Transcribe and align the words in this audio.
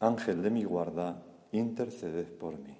Ángel 0.00 0.42
de 0.42 0.50
mi 0.50 0.64
guarda, 0.64 1.22
interceded 1.52 2.26
por 2.26 2.58
mí. 2.58 2.76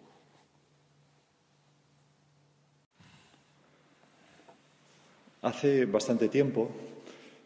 Hace 5.42 5.86
bastante 5.86 6.28
tiempo 6.28 6.68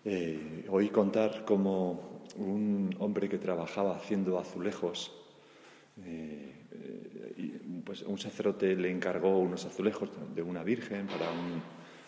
eh, 0.05 0.64
oí 0.70 0.88
contar 0.88 1.45
como 1.45 2.23
un 2.37 2.95
hombre 2.98 3.28
que 3.28 3.37
trabajaba 3.37 3.95
haciendo 3.95 4.38
azulejos, 4.38 5.12
eh, 6.02 6.55
eh, 6.73 7.61
pues 7.84 8.00
un 8.02 8.19
sacerdote 8.19 8.75
le 8.75 8.91
encargó 8.91 9.39
unos 9.39 9.66
azulejos 9.66 10.09
de 10.34 10.41
una 10.42 10.64
virgen 10.64 11.06
para, 11.06 11.27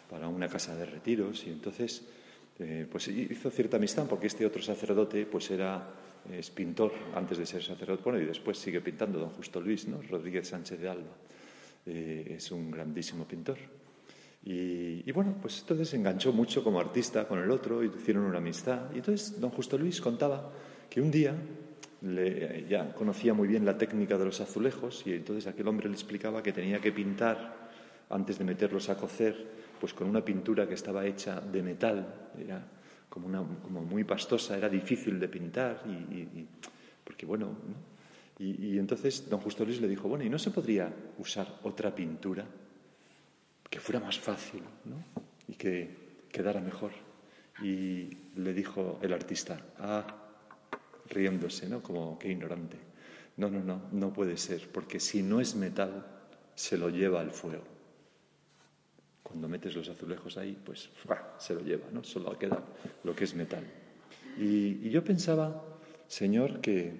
para 0.08 0.28
una 0.28 0.48
casa 0.48 0.74
de 0.74 0.86
retiros 0.86 1.46
y 1.46 1.50
entonces 1.50 2.06
pues 2.92 3.08
hizo 3.08 3.50
cierta 3.50 3.76
amistad 3.76 4.06
porque 4.06 4.28
este 4.28 4.46
otro 4.46 4.62
sacerdote 4.62 5.26
pues 5.26 5.50
era 5.50 5.84
es 6.30 6.50
pintor 6.50 6.92
antes 7.14 7.38
de 7.38 7.46
ser 7.46 7.62
sacerdote, 7.62 8.22
y 8.22 8.26
después 8.26 8.58
sigue 8.58 8.80
pintando 8.80 9.18
don 9.18 9.30
Justo 9.30 9.60
Luis, 9.60 9.88
¿no? 9.88 10.00
Rodríguez 10.02 10.48
Sánchez 10.48 10.80
de 10.80 10.88
Alba. 10.88 11.16
Eh, 11.86 12.34
es 12.36 12.50
un 12.52 12.70
grandísimo 12.70 13.26
pintor. 13.26 13.58
Y, 14.44 15.10
bueno, 15.12 15.36
pues 15.40 15.60
entonces 15.60 15.88
se 15.88 15.96
enganchó 15.96 16.32
mucho 16.32 16.64
como 16.64 16.80
artista 16.80 17.28
con 17.28 17.38
el 17.38 17.50
otro 17.50 17.84
y 17.84 17.86
hicieron 17.86 18.24
una 18.24 18.38
amistad. 18.38 18.90
Y 18.92 18.98
entonces 18.98 19.40
don 19.40 19.50
Justo 19.50 19.78
Luis 19.78 20.00
contaba 20.00 20.52
que 20.90 21.00
un 21.00 21.12
día 21.12 21.34
le, 22.00 22.66
ya 22.68 22.92
conocía 22.92 23.34
muy 23.34 23.46
bien 23.46 23.64
la 23.64 23.78
técnica 23.78 24.18
de 24.18 24.24
los 24.24 24.40
azulejos 24.40 25.06
y 25.06 25.12
entonces 25.12 25.46
aquel 25.46 25.68
hombre 25.68 25.88
le 25.88 25.94
explicaba 25.94 26.42
que 26.42 26.52
tenía 26.52 26.80
que 26.80 26.90
pintar 26.90 27.70
antes 28.10 28.38
de 28.38 28.44
meterlos 28.44 28.88
a 28.88 28.96
cocer, 28.96 29.46
pues 29.80 29.94
con 29.94 30.08
una 30.08 30.24
pintura 30.24 30.66
que 30.66 30.74
estaba 30.74 31.06
hecha 31.06 31.40
de 31.40 31.62
metal. 31.62 32.30
Era, 32.36 32.66
como, 33.12 33.26
una, 33.26 33.44
como 33.62 33.82
muy 33.82 34.04
pastosa, 34.04 34.56
era 34.56 34.70
difícil 34.70 35.20
de 35.20 35.28
pintar, 35.28 35.82
y, 35.86 36.46
porque 37.04 37.26
bueno, 37.26 37.54
y, 38.38 38.78
entonces 38.78 39.28
don 39.28 39.38
Justo 39.40 39.66
Luis 39.66 39.82
le 39.82 39.86
dijo, 39.86 40.08
bueno, 40.08 40.24
¿y 40.24 40.30
no 40.30 40.38
se 40.38 40.50
podría 40.50 40.90
usar 41.18 41.60
otra 41.62 41.94
pintura 41.94 42.46
que 43.68 43.80
fuera 43.80 44.00
más 44.00 44.18
fácil 44.18 44.62
¿no? 44.86 44.96
y 45.46 45.56
que 45.56 46.24
quedara 46.32 46.62
mejor? 46.62 46.92
Y 47.62 48.08
le 48.36 48.54
dijo 48.54 48.98
el 49.02 49.12
artista, 49.12 49.60
ah, 49.78 50.06
riéndose, 51.10 51.68
¿no? 51.68 51.82
Como 51.82 52.18
que 52.18 52.32
ignorante. 52.32 52.78
No, 53.36 53.50
no, 53.50 53.60
no, 53.62 53.90
no 53.92 54.10
puede 54.10 54.38
ser, 54.38 54.68
porque 54.72 54.98
si 55.00 55.22
no 55.22 55.38
es 55.38 55.54
metal, 55.54 56.06
se 56.54 56.78
lo 56.78 56.88
lleva 56.88 57.20
al 57.20 57.30
fuego. 57.30 57.71
Cuando 59.22 59.48
metes 59.48 59.74
los 59.74 59.88
azulejos 59.88 60.36
ahí, 60.36 60.58
pues 60.64 60.90
se 61.38 61.54
lo 61.54 61.60
lleva, 61.60 61.86
¿no? 61.92 62.02
Solo 62.02 62.36
queda 62.38 62.62
lo 63.04 63.14
que 63.14 63.24
es 63.24 63.34
metal. 63.34 63.64
Y, 64.36 64.90
yo 64.90 65.04
pensaba, 65.04 65.62
Señor, 66.08 66.60
que 66.60 66.92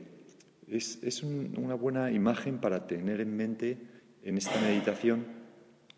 es, 0.69 1.23
una 1.23 1.75
buena 1.75 2.11
imagen 2.11 2.59
para 2.59 2.87
tener 2.87 3.21
en 3.21 3.37
mente 3.37 3.79
en 4.23 4.39
esta 4.39 4.61
meditación 4.61 5.27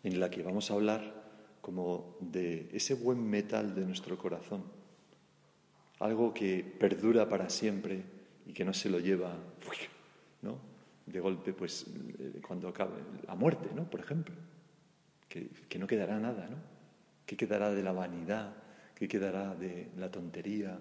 en 0.03 0.19
la 0.19 0.29
que 0.29 0.43
vamos 0.43 0.71
a 0.71 0.73
hablar 0.73 1.23
como 1.61 2.17
de 2.19 2.69
ese 2.73 2.93
buen 2.93 3.27
metal 3.27 3.75
de 3.75 3.85
nuestro 3.85 4.17
corazón, 4.17 4.63
algo 5.99 6.33
que 6.33 6.63
perdura 6.79 7.27
para 7.27 7.49
siempre 7.49 8.03
y 8.45 8.53
que 8.53 8.65
no 8.65 8.73
se 8.73 8.89
lo 8.89 8.99
lleva, 8.99 9.35
¿no? 10.41 10.59
De 11.05 11.19
golpe, 11.19 11.53
pues 11.53 11.85
eh, 12.19 12.41
cuando 12.45 12.67
acabe 12.67 12.97
la 13.27 13.35
muerte, 13.35 13.69
¿no? 13.75 13.89
Por 13.89 13.99
ejemplo 13.99 14.33
que, 15.69 15.79
no 15.79 15.87
quedará 15.87 16.19
nada, 16.19 16.47
¿no? 16.49 16.57
¿Qué 17.25 17.35
quedará 17.35 17.73
de 17.73 17.83
la 17.83 17.91
vanidad? 17.91 18.53
¿Qué 18.95 19.07
quedará 19.07 19.55
de 19.55 19.89
la 19.97 20.09
tontería? 20.09 20.77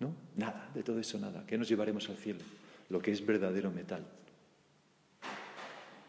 ¿No? 0.00 0.14
Nada, 0.36 0.70
de 0.74 0.82
todo 0.82 0.98
eso 0.98 1.18
nada. 1.18 1.44
¿Qué 1.46 1.56
nos 1.56 1.68
llevaremos 1.68 2.08
al 2.08 2.16
cielo? 2.16 2.40
Lo 2.88 3.00
que 3.00 3.12
es 3.12 3.24
verdadero 3.24 3.70
metal. 3.70 4.04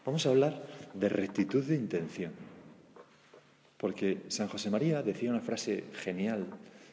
Vamos 0.04 0.26
a 0.26 0.30
hablar 0.30 0.66
de 0.94 1.08
rectitud 1.08 1.62
de 1.64 1.76
intención. 1.76 2.32
Porque 3.76 4.22
San 4.28 4.48
José 4.48 4.70
María 4.70 5.02
decía 5.02 5.30
una 5.30 5.40
frase 5.40 5.84
genial, 5.92 6.46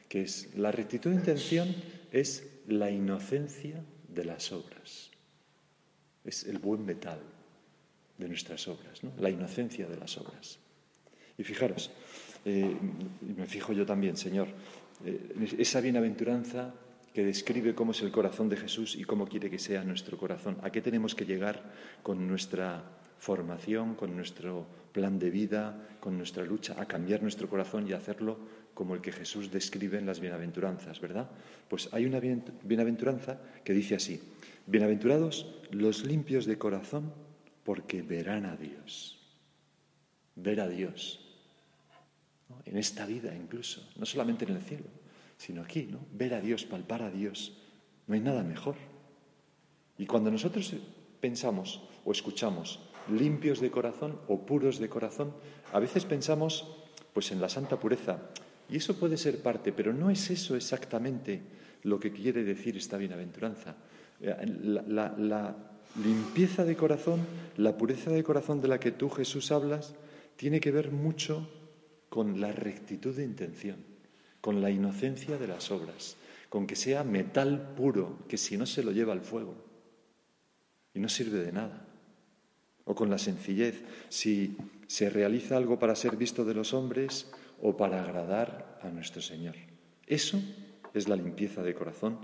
que 0.07 0.23
es, 0.23 0.55
la 0.55 0.71
rectitud 0.71 1.09
de 1.09 1.17
intención 1.17 1.73
es 2.11 2.47
la 2.67 2.91
inocencia 2.91 3.83
de 4.07 4.25
las 4.25 4.51
obras. 4.51 5.09
Es 6.23 6.43
el 6.43 6.59
buen 6.59 6.85
metal 6.85 7.19
de 8.17 8.27
nuestras 8.27 8.67
obras, 8.67 9.03
¿no? 9.03 9.11
la 9.19 9.29
inocencia 9.29 9.87
de 9.87 9.97
las 9.97 10.17
obras. 10.17 10.59
Y 11.41 11.43
fijaros, 11.43 11.89
eh, 12.45 12.71
me 13.35 13.47
fijo 13.47 13.73
yo 13.73 13.83
también, 13.83 14.15
Señor, 14.15 14.47
eh, 15.03 15.55
esa 15.57 15.81
bienaventuranza 15.81 16.71
que 17.15 17.25
describe 17.25 17.73
cómo 17.73 17.93
es 17.93 18.01
el 18.03 18.11
corazón 18.11 18.47
de 18.47 18.57
Jesús 18.57 18.95
y 18.95 19.05
cómo 19.05 19.25
quiere 19.25 19.49
que 19.49 19.57
sea 19.57 19.83
nuestro 19.83 20.19
corazón. 20.19 20.59
¿A 20.61 20.69
qué 20.69 20.81
tenemos 20.81 21.15
que 21.15 21.25
llegar 21.25 21.63
con 22.03 22.27
nuestra 22.27 22.83
formación, 23.17 23.95
con 23.95 24.15
nuestro 24.15 24.67
plan 24.91 25.17
de 25.17 25.31
vida, 25.31 25.97
con 25.99 26.15
nuestra 26.15 26.45
lucha, 26.45 26.79
a 26.79 26.85
cambiar 26.85 27.23
nuestro 27.23 27.49
corazón 27.49 27.87
y 27.87 27.93
hacerlo 27.93 28.37
como 28.75 28.93
el 28.93 29.01
que 29.01 29.11
Jesús 29.11 29.49
describe 29.49 29.97
en 29.97 30.05
las 30.05 30.19
bienaventuranzas, 30.19 31.01
¿verdad? 31.01 31.27
Pues 31.67 31.89
hay 31.91 32.05
una 32.05 32.19
bienaventuranza 32.19 33.41
que 33.63 33.73
dice 33.73 33.95
así, 33.95 34.21
bienaventurados 34.67 35.47
los 35.71 36.05
limpios 36.05 36.45
de 36.45 36.59
corazón, 36.59 37.11
porque 37.63 38.03
verán 38.03 38.45
a 38.45 38.55
Dios. 38.55 39.17
Ver 40.35 40.61
a 40.61 40.67
Dios 40.67 41.20
en 42.65 42.77
esta 42.77 43.05
vida 43.05 43.35
incluso, 43.35 43.87
no 43.97 44.05
solamente 44.05 44.45
en 44.45 44.55
el 44.55 44.61
cielo, 44.61 44.85
sino 45.37 45.61
aquí, 45.61 45.87
¿no? 45.91 45.99
ver 46.13 46.33
a 46.33 46.41
Dios, 46.41 46.65
palpar 46.65 47.01
a 47.01 47.09
Dios. 47.11 47.57
No 48.07 48.13
hay 48.13 48.21
nada 48.21 48.43
mejor. 48.43 48.75
Y 49.97 50.05
cuando 50.05 50.31
nosotros 50.31 50.73
pensamos 51.19 51.81
o 52.05 52.11
escuchamos 52.11 52.79
limpios 53.09 53.59
de 53.59 53.71
corazón 53.71 54.19
o 54.27 54.45
puros 54.45 54.79
de 54.79 54.89
corazón, 54.89 55.33
a 55.73 55.79
veces 55.79 56.05
pensamos 56.05 56.67
pues 57.13 57.31
en 57.31 57.41
la 57.41 57.49
santa 57.49 57.79
pureza. 57.79 58.19
Y 58.69 58.77
eso 58.77 58.97
puede 58.97 59.17
ser 59.17 59.41
parte, 59.41 59.71
pero 59.71 59.93
no 59.93 60.09
es 60.09 60.29
eso 60.29 60.55
exactamente 60.55 61.41
lo 61.83 61.99
que 61.99 62.11
quiere 62.11 62.43
decir 62.43 62.77
esta 62.77 62.97
bienaventuranza. 62.97 63.75
La, 64.19 65.13
la 65.17 65.55
limpieza 66.01 66.63
de 66.63 66.75
corazón, 66.75 67.19
la 67.57 67.75
pureza 67.75 68.11
de 68.11 68.23
corazón 68.23 68.61
de 68.61 68.67
la 68.67 68.79
que 68.79 68.91
tú 68.91 69.09
Jesús 69.09 69.51
hablas, 69.51 69.95
tiene 70.35 70.59
que 70.59 70.71
ver 70.71 70.91
mucho 70.91 71.49
con 72.11 72.41
la 72.41 72.51
rectitud 72.51 73.15
de 73.15 73.23
intención, 73.23 73.77
con 74.41 74.61
la 74.61 74.69
inocencia 74.69 75.37
de 75.37 75.47
las 75.47 75.71
obras, 75.71 76.17
con 76.49 76.67
que 76.67 76.75
sea 76.75 77.05
metal 77.05 77.73
puro, 77.73 78.19
que 78.27 78.37
si 78.37 78.57
no 78.57 78.65
se 78.65 78.83
lo 78.83 78.91
lleva 78.91 79.13
al 79.13 79.21
fuego 79.21 79.55
y 80.93 80.99
no 80.99 81.07
sirve 81.07 81.39
de 81.39 81.53
nada. 81.53 81.87
O 82.83 82.95
con 82.95 83.09
la 83.09 83.17
sencillez, 83.17 83.81
si 84.09 84.57
se 84.87 85.09
realiza 85.09 85.55
algo 85.55 85.79
para 85.79 85.95
ser 85.95 86.17
visto 86.17 86.43
de 86.43 86.53
los 86.53 86.73
hombres 86.73 87.31
o 87.61 87.77
para 87.77 88.03
agradar 88.03 88.77
a 88.83 88.89
nuestro 88.89 89.21
Señor. 89.21 89.55
Eso 90.05 90.37
es 90.93 91.07
la 91.07 91.15
limpieza 91.15 91.63
de 91.63 91.73
corazón, 91.73 92.19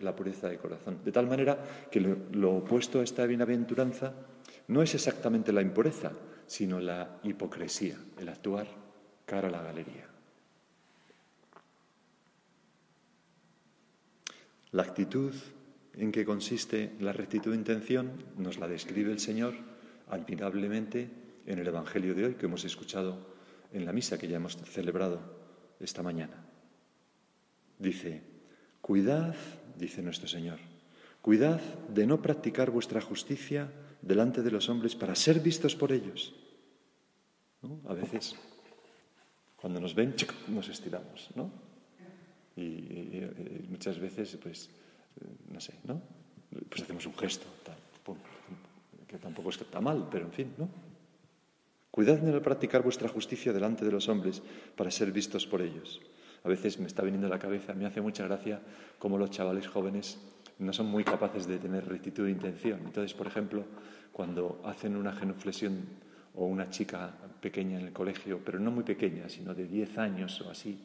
la 0.00 0.14
pureza 0.14 0.48
de 0.48 0.58
corazón. 0.58 1.00
De 1.04 1.10
tal 1.10 1.26
manera 1.26 1.88
que 1.90 1.98
lo 1.98 2.54
opuesto 2.54 3.00
a 3.00 3.02
esta 3.02 3.26
bienaventuranza 3.26 4.14
no 4.68 4.80
es 4.80 4.94
exactamente 4.94 5.52
la 5.52 5.62
impureza, 5.62 6.12
sino 6.46 6.78
la 6.78 7.18
hipocresía, 7.24 7.96
el 8.20 8.28
actuar 8.28 8.91
cara 9.26 9.48
a 9.48 9.50
la 9.50 9.62
galería. 9.62 10.08
La 14.72 14.82
actitud 14.82 15.34
en 15.94 16.12
que 16.12 16.24
consiste 16.24 16.92
la 17.00 17.12
rectitud 17.12 17.50
de 17.50 17.58
intención 17.58 18.10
nos 18.38 18.58
la 18.58 18.68
describe 18.68 19.12
el 19.12 19.20
Señor 19.20 19.54
admirablemente 20.08 21.10
en 21.46 21.58
el 21.58 21.66
Evangelio 21.66 22.14
de 22.14 22.24
hoy 22.24 22.34
que 22.34 22.46
hemos 22.46 22.64
escuchado 22.64 23.18
en 23.72 23.84
la 23.84 23.92
misa 23.92 24.18
que 24.18 24.28
ya 24.28 24.36
hemos 24.36 24.56
celebrado 24.56 25.20
esta 25.80 26.02
mañana. 26.02 26.44
Dice, 27.78 28.22
cuidad, 28.80 29.34
dice 29.78 30.02
nuestro 30.02 30.28
Señor, 30.28 30.58
cuidad 31.20 31.60
de 31.88 32.06
no 32.06 32.22
practicar 32.22 32.70
vuestra 32.70 33.00
justicia 33.00 33.70
delante 34.00 34.42
de 34.42 34.50
los 34.50 34.68
hombres 34.68 34.94
para 34.94 35.14
ser 35.14 35.40
vistos 35.40 35.74
por 35.74 35.92
ellos. 35.92 36.34
A 37.86 37.94
veces 37.94 38.36
cuando 39.62 39.78
nos 39.78 39.94
ven, 39.94 40.12
nos 40.48 40.68
estiramos, 40.68 41.30
¿no? 41.36 41.48
Y, 42.56 43.22
muchas 43.70 43.96
veces, 44.00 44.36
pues, 44.42 44.68
no 45.52 45.60
sé, 45.60 45.74
¿no? 45.84 46.02
pues 46.68 46.82
hacemos 46.82 47.06
un 47.06 47.14
gesto, 47.14 47.46
que 49.06 49.18
tampoco 49.18 49.50
está 49.50 49.80
mal, 49.80 50.08
pero 50.10 50.26
en 50.26 50.32
fin, 50.32 50.52
¿no? 50.58 50.68
Cuidad 51.92 52.18
en 52.26 52.42
practicar 52.42 52.82
vuestra 52.82 53.08
justicia 53.08 53.52
delante 53.52 53.84
de 53.84 53.92
los 53.92 54.08
hombres 54.08 54.42
para 54.76 54.90
ser 54.90 55.12
vistos 55.12 55.46
por 55.46 55.62
ellos. 55.62 56.00
A 56.42 56.48
veces 56.48 56.80
me 56.80 56.88
está 56.88 57.02
viniendo 57.02 57.28
a 57.28 57.30
la 57.30 57.38
cabeza, 57.38 57.72
me 57.72 57.86
hace 57.86 58.00
mucha 58.00 58.24
gracia 58.24 58.60
cómo 58.98 59.16
los 59.16 59.30
chavales 59.30 59.68
jóvenes 59.68 60.18
no 60.58 60.72
son 60.72 60.86
muy 60.86 61.04
capaces 61.04 61.46
de 61.46 61.58
tener 61.58 61.86
rectitud 61.86 62.24
de 62.24 62.32
intención. 62.32 62.80
Entonces, 62.84 63.14
por 63.14 63.28
ejemplo, 63.28 63.64
cuando 64.12 64.60
hacen 64.64 64.96
una 64.96 65.12
genuflexión 65.12 65.86
o 66.34 66.46
una 66.46 66.70
chica 66.70 67.12
pequeña 67.40 67.78
en 67.78 67.86
el 67.86 67.92
colegio, 67.92 68.40
pero 68.44 68.58
no 68.58 68.70
muy 68.70 68.84
pequeña, 68.84 69.28
sino 69.28 69.54
de 69.54 69.66
10 69.66 69.98
años 69.98 70.40
o 70.40 70.50
así, 70.50 70.78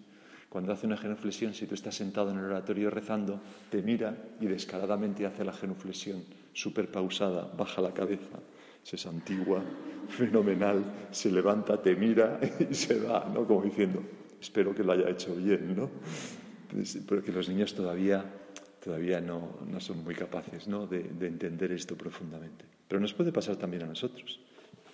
cuando 0.49 0.71
hace 0.71 0.87
una 0.87 0.97
genuflexión, 0.97 1.53
si 1.53 1.65
tú 1.65 1.75
estás 1.75 1.95
sentado 1.95 2.31
en 2.31 2.37
el 2.37 2.45
oratorio 2.45 2.89
rezando, 2.89 3.41
te 3.69 3.81
mira 3.81 4.15
y 4.39 4.45
descaradamente 4.45 5.25
hace 5.25 5.43
la 5.43 5.53
genuflexión, 5.53 6.23
súper 6.53 6.89
pausada, 6.89 7.51
baja 7.57 7.81
la 7.81 7.93
cabeza, 7.93 8.39
se 8.81 8.97
santigua, 8.97 9.61
fenomenal, 10.07 10.83
se 11.11 11.31
levanta, 11.31 11.81
te 11.81 11.95
mira 11.95 12.39
y 12.69 12.73
se 12.73 12.99
va, 13.01 13.29
¿no? 13.33 13.45
Como 13.45 13.63
diciendo, 13.63 14.01
espero 14.39 14.73
que 14.73 14.83
lo 14.83 14.93
haya 14.93 15.09
hecho 15.09 15.35
bien, 15.35 15.75
¿no? 15.75 15.89
Porque 17.07 17.31
los 17.31 17.49
niños 17.49 17.73
todavía, 17.73 18.23
todavía 18.83 19.19
no, 19.19 19.59
no 19.69 19.79
son 19.79 20.03
muy 20.03 20.15
capaces 20.15 20.67
¿no? 20.67 20.85
de 20.85 21.27
entender 21.27 21.71
esto 21.71 21.95
profundamente. 21.95 22.65
Pero 22.87 22.99
nos 22.99 23.13
puede 23.13 23.31
pasar 23.31 23.55
también 23.55 23.83
a 23.83 23.85
nosotros. 23.85 24.39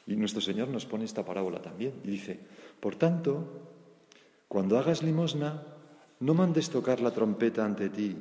Y 0.05 0.15
nuestro 0.15 0.41
Señor 0.41 0.67
nos 0.67 0.85
pone 0.85 1.05
esta 1.05 1.23
parábola 1.23 1.61
también 1.61 1.93
y 2.03 2.09
dice, 2.09 2.39
por 2.79 2.95
tanto, 2.95 3.47
cuando 4.47 4.77
hagas 4.77 5.01
limosna, 5.01 5.63
no 6.19 6.33
mandes 6.33 6.69
tocar 6.69 6.99
la 6.99 7.11
trompeta 7.11 7.65
ante 7.65 7.89
ti, 7.89 8.15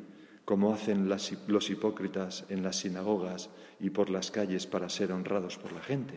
como 0.45 0.73
hacen 0.73 1.09
los 1.09 1.71
hipócritas 1.71 2.45
en 2.49 2.63
las 2.63 2.77
sinagogas 2.77 3.51
y 3.81 3.91
por 3.91 4.11
las 4.11 4.31
calles 4.31 4.67
para 4.67 4.89
ser 4.89 5.13
honrados 5.13 5.59
por 5.59 5.73
la 5.73 5.81
gente. 5.81 6.15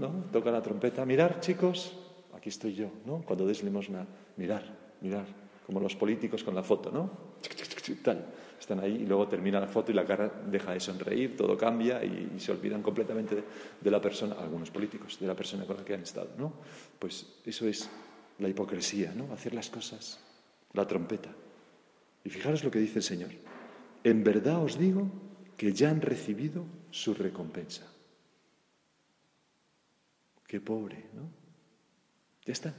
¿No? 0.00 0.24
Toca 0.32 0.50
la 0.50 0.62
trompeta. 0.62 1.04
Mirar, 1.04 1.40
chicos, 1.40 1.98
aquí 2.34 2.48
estoy 2.48 2.74
yo, 2.74 2.90
¿no? 3.04 3.22
Cuando 3.22 3.46
des 3.46 3.62
limosna, 3.62 4.06
mirar, 4.36 4.62
mirar, 5.02 5.26
como 5.66 5.80
los 5.80 5.96
políticos 5.96 6.42
con 6.44 6.54
la 6.54 6.62
foto, 6.62 6.90
¿no? 6.90 7.32
Tal 8.02 8.26
están 8.62 8.80
ahí 8.80 9.02
y 9.02 9.06
luego 9.06 9.28
termina 9.28 9.60
la 9.60 9.66
foto 9.66 9.90
y 9.90 9.94
la 9.94 10.04
cara 10.04 10.28
deja 10.46 10.72
de 10.72 10.80
sonreír, 10.80 11.36
todo 11.36 11.56
cambia 11.56 12.02
y, 12.04 12.38
se 12.38 12.52
olvidan 12.52 12.82
completamente 12.82 13.44
de, 13.80 13.90
la 13.90 14.00
persona, 14.00 14.36
algunos 14.36 14.70
políticos, 14.70 15.18
de 15.20 15.26
la 15.26 15.34
persona 15.34 15.66
con 15.66 15.76
la 15.76 15.84
que 15.84 15.94
han 15.94 16.02
estado, 16.02 16.30
¿no? 16.38 16.52
Pues 16.98 17.26
eso 17.44 17.66
es 17.66 17.90
la 18.38 18.48
hipocresía, 18.48 19.12
¿no? 19.14 19.32
Hacer 19.32 19.54
las 19.54 19.68
cosas, 19.68 20.20
la 20.72 20.86
trompeta. 20.86 21.30
Y 22.24 22.30
fijaros 22.30 22.62
lo 22.64 22.70
que 22.70 22.78
dice 22.78 23.00
el 23.00 23.02
Señor. 23.02 23.30
En 24.04 24.22
verdad 24.22 24.62
os 24.62 24.78
digo 24.78 25.10
que 25.56 25.72
ya 25.72 25.90
han 25.90 26.00
recibido 26.00 26.64
su 26.90 27.14
recompensa. 27.14 27.86
Qué 30.46 30.60
pobre, 30.60 31.06
¿no? 31.14 31.30
Ya 32.44 32.52
está. 32.52 32.74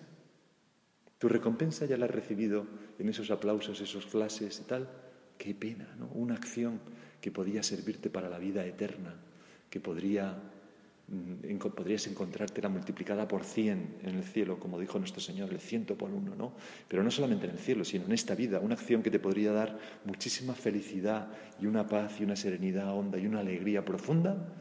Tu 1.24 1.30
recompensa 1.30 1.86
ya 1.86 1.96
la 1.96 2.04
has 2.04 2.12
recibido 2.12 2.68
en 3.00 3.08
esos 3.08 3.32
aplausos, 3.32 3.80
esos 3.80 4.06
flashes 4.06 4.60
y 4.60 4.64
tal. 4.64 4.90
Qué 5.38 5.56
pena, 5.56 5.88
¿no? 5.98 6.10
Una 6.16 6.36
acción 6.36 6.82
que 7.22 7.32
podía 7.32 7.64
servirte 7.64 8.10
para 8.10 8.28
la 8.28 8.38
vida 8.40 8.66
eterna, 8.66 9.16
que 9.70 9.80
podría, 9.80 10.38
mm, 11.08 11.56
podrías 11.74 12.08
encontrarte 12.08 12.62
la 12.62 12.68
multiplicada 12.68 13.26
por 13.26 13.46
cien 13.46 13.96
en 14.04 14.16
el 14.16 14.26
cielo, 14.26 14.60
como 14.60 14.78
dijo 14.78 15.00
nuestro 15.00 15.22
Señor, 15.22 15.54
el 15.54 15.62
ciento 15.62 15.98
por 15.98 16.10
uno, 16.12 16.36
¿no? 16.36 16.56
Pero 16.90 17.04
no 17.04 17.10
solamente 17.10 17.46
en 17.46 17.54
el 17.54 17.58
cielo, 17.58 17.86
sino 17.86 18.04
en 18.04 18.12
esta 18.12 18.36
vida, 18.36 18.60
una 18.60 18.76
acción 18.76 19.02
que 19.02 19.10
te 19.10 19.20
podría 19.20 19.54
dar 19.54 19.80
muchísima 20.04 20.54
felicidad 20.54 21.30
y 21.58 21.68
una 21.68 21.88
paz 21.88 22.20
y 22.20 22.26
una 22.26 22.36
serenidad 22.36 22.94
honda 22.94 23.18
y 23.18 23.28
una 23.28 23.40
alegría 23.40 23.86
profunda, 23.86 24.54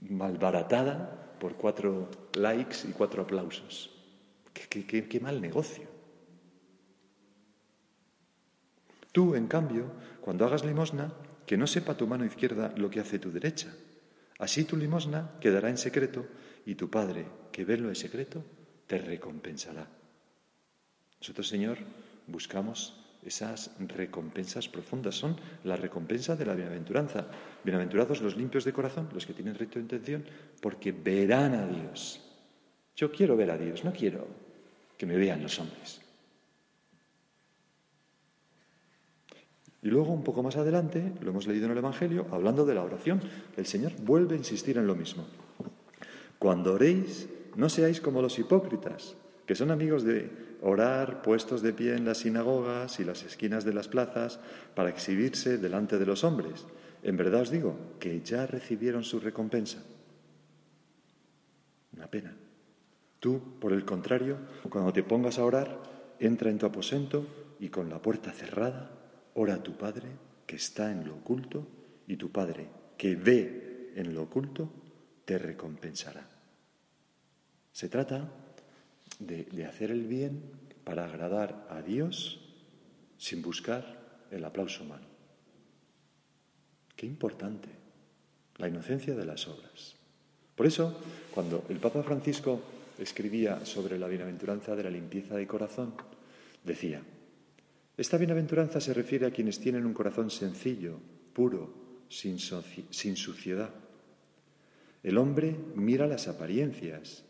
malbaratada 0.00 1.26
por 1.40 1.56
cuatro 1.56 2.08
likes 2.34 2.88
y 2.88 2.92
cuatro 2.92 3.22
aplausos. 3.22 3.90
qué 4.52 5.20
mal 5.20 5.40
negocio. 5.40 5.88
Tú, 9.10 9.34
en 9.34 9.48
cambio, 9.48 9.90
cuando 10.20 10.44
hagas 10.44 10.64
limosna, 10.64 11.12
que 11.46 11.56
no 11.56 11.66
sepa 11.66 11.96
tu 11.96 12.06
mano 12.06 12.24
izquierda 12.24 12.72
lo 12.76 12.90
que 12.90 13.00
hace 13.00 13.18
tu 13.18 13.32
derecha. 13.32 13.74
Así 14.38 14.64
tu 14.64 14.76
limosna 14.76 15.32
quedará 15.40 15.68
en 15.68 15.78
secreto 15.78 16.26
y 16.64 16.76
tu 16.76 16.88
Padre, 16.88 17.26
que 17.50 17.64
ve 17.64 17.76
lo 17.76 17.88
en 17.88 17.96
secreto, 17.96 18.44
te 18.86 18.98
recompensará. 18.98 19.88
Nosotros, 21.20 21.48
Señor, 21.48 21.78
buscamos 22.28 22.96
esas 23.24 23.72
recompensas 23.80 24.68
profundas. 24.68 25.16
Son 25.16 25.36
la 25.64 25.76
recompensa 25.76 26.36
de 26.36 26.46
la 26.46 26.54
bienaventuranza. 26.54 27.26
Bienaventurados 27.64 28.22
los 28.22 28.36
limpios 28.36 28.64
de 28.64 28.72
corazón, 28.72 29.08
los 29.12 29.26
que 29.26 29.34
tienen 29.34 29.56
recto 29.56 29.78
de 29.78 29.82
intención, 29.82 30.24
porque 30.60 30.92
verán 30.92 31.54
a 31.54 31.66
Dios. 31.66 32.20
Yo 32.96 33.10
quiero 33.10 33.36
ver 33.36 33.50
a 33.50 33.58
Dios, 33.58 33.84
no 33.84 33.92
quiero 33.92 34.26
que 34.96 35.06
me 35.06 35.16
vean 35.16 35.42
los 35.42 35.58
hombres. 35.58 36.00
Y 39.82 39.88
luego, 39.88 40.12
un 40.12 40.22
poco 40.22 40.42
más 40.42 40.56
adelante, 40.56 41.12
lo 41.22 41.30
hemos 41.30 41.46
leído 41.46 41.64
en 41.64 41.72
el 41.72 41.78
Evangelio, 41.78 42.26
hablando 42.30 42.66
de 42.66 42.74
la 42.74 42.82
oración, 42.82 43.20
el 43.56 43.64
Señor 43.64 43.92
vuelve 44.02 44.34
a 44.34 44.38
insistir 44.38 44.76
en 44.76 44.86
lo 44.86 44.94
mismo. 44.94 45.26
Cuando 46.38 46.74
oréis, 46.74 47.28
no 47.56 47.70
seáis 47.70 48.00
como 48.00 48.20
los 48.20 48.38
hipócritas, 48.38 49.16
que 49.46 49.54
son 49.54 49.70
amigos 49.70 50.04
de 50.04 50.30
orar 50.60 51.22
puestos 51.22 51.62
de 51.62 51.72
pie 51.72 51.94
en 51.94 52.04
las 52.04 52.18
sinagogas 52.18 53.00
y 53.00 53.04
las 53.04 53.22
esquinas 53.22 53.64
de 53.64 53.72
las 53.72 53.88
plazas 53.88 54.38
para 54.74 54.90
exhibirse 54.90 55.56
delante 55.56 55.98
de 55.98 56.06
los 56.06 56.24
hombres. 56.24 56.66
En 57.02 57.16
verdad 57.16 57.40
os 57.40 57.50
digo 57.50 57.74
que 57.98 58.20
ya 58.20 58.46
recibieron 58.46 59.02
su 59.02 59.18
recompensa. 59.18 59.82
Una 62.00 62.10
pena. 62.10 62.34
Tú, 63.20 63.58
por 63.60 63.74
el 63.74 63.84
contrario, 63.84 64.38
cuando 64.70 64.90
te 64.90 65.02
pongas 65.02 65.38
a 65.38 65.44
orar, 65.44 65.82
entra 66.18 66.48
en 66.48 66.56
tu 66.56 66.64
aposento 66.64 67.26
y 67.60 67.68
con 67.68 67.90
la 67.90 68.00
puerta 68.00 68.32
cerrada, 68.32 68.90
Ora 69.34 69.56
a 69.56 69.62
tu 69.62 69.76
Padre 69.76 70.08
que 70.46 70.56
está 70.56 70.90
en 70.90 71.06
lo 71.06 71.16
oculto 71.16 71.66
y 72.06 72.16
tu 72.16 72.32
Padre 72.32 72.68
que 72.96 73.16
ve 73.16 73.92
en 73.94 74.14
lo 74.14 74.22
oculto 74.22 74.72
te 75.26 75.38
recompensará. 75.38 76.26
Se 77.70 77.90
trata 77.90 78.32
de, 79.18 79.66
hacer 79.66 79.90
el 79.90 80.06
bien 80.06 80.40
para 80.84 81.04
agradar 81.04 81.66
a 81.68 81.82
Dios 81.82 82.40
sin 83.18 83.42
buscar 83.42 84.26
el 84.30 84.42
aplauso 84.42 84.84
humano. 84.84 85.06
Qué 86.96 87.06
importante 87.06 87.68
la 88.56 88.68
inocencia 88.68 89.14
de 89.14 89.26
las 89.26 89.46
obras. 89.46 89.99
Por 90.60 90.66
eso, 90.66 90.94
cuando 91.32 91.64
el 91.70 91.78
Papa 91.78 92.02
Francisco 92.02 92.60
escribía 92.98 93.64
sobre 93.64 93.98
la 93.98 94.08
bienaventuranza 94.08 94.76
de 94.76 94.82
la 94.82 94.90
limpieza 94.90 95.34
de 95.34 95.46
corazón, 95.46 95.94
decía, 96.62 97.00
esta 97.96 98.18
bienaventuranza 98.18 98.78
se 98.78 98.92
refiere 98.92 99.24
a 99.24 99.30
quienes 99.30 99.58
tienen 99.58 99.86
un 99.86 99.94
corazón 99.94 100.28
sencillo, 100.30 100.98
puro, 101.32 101.72
sin, 102.10 102.38
suciedad. 102.38 103.70
El 105.02 105.16
hombre 105.16 105.56
mira 105.76 106.06
las 106.06 106.28
apariencias, 106.28 107.24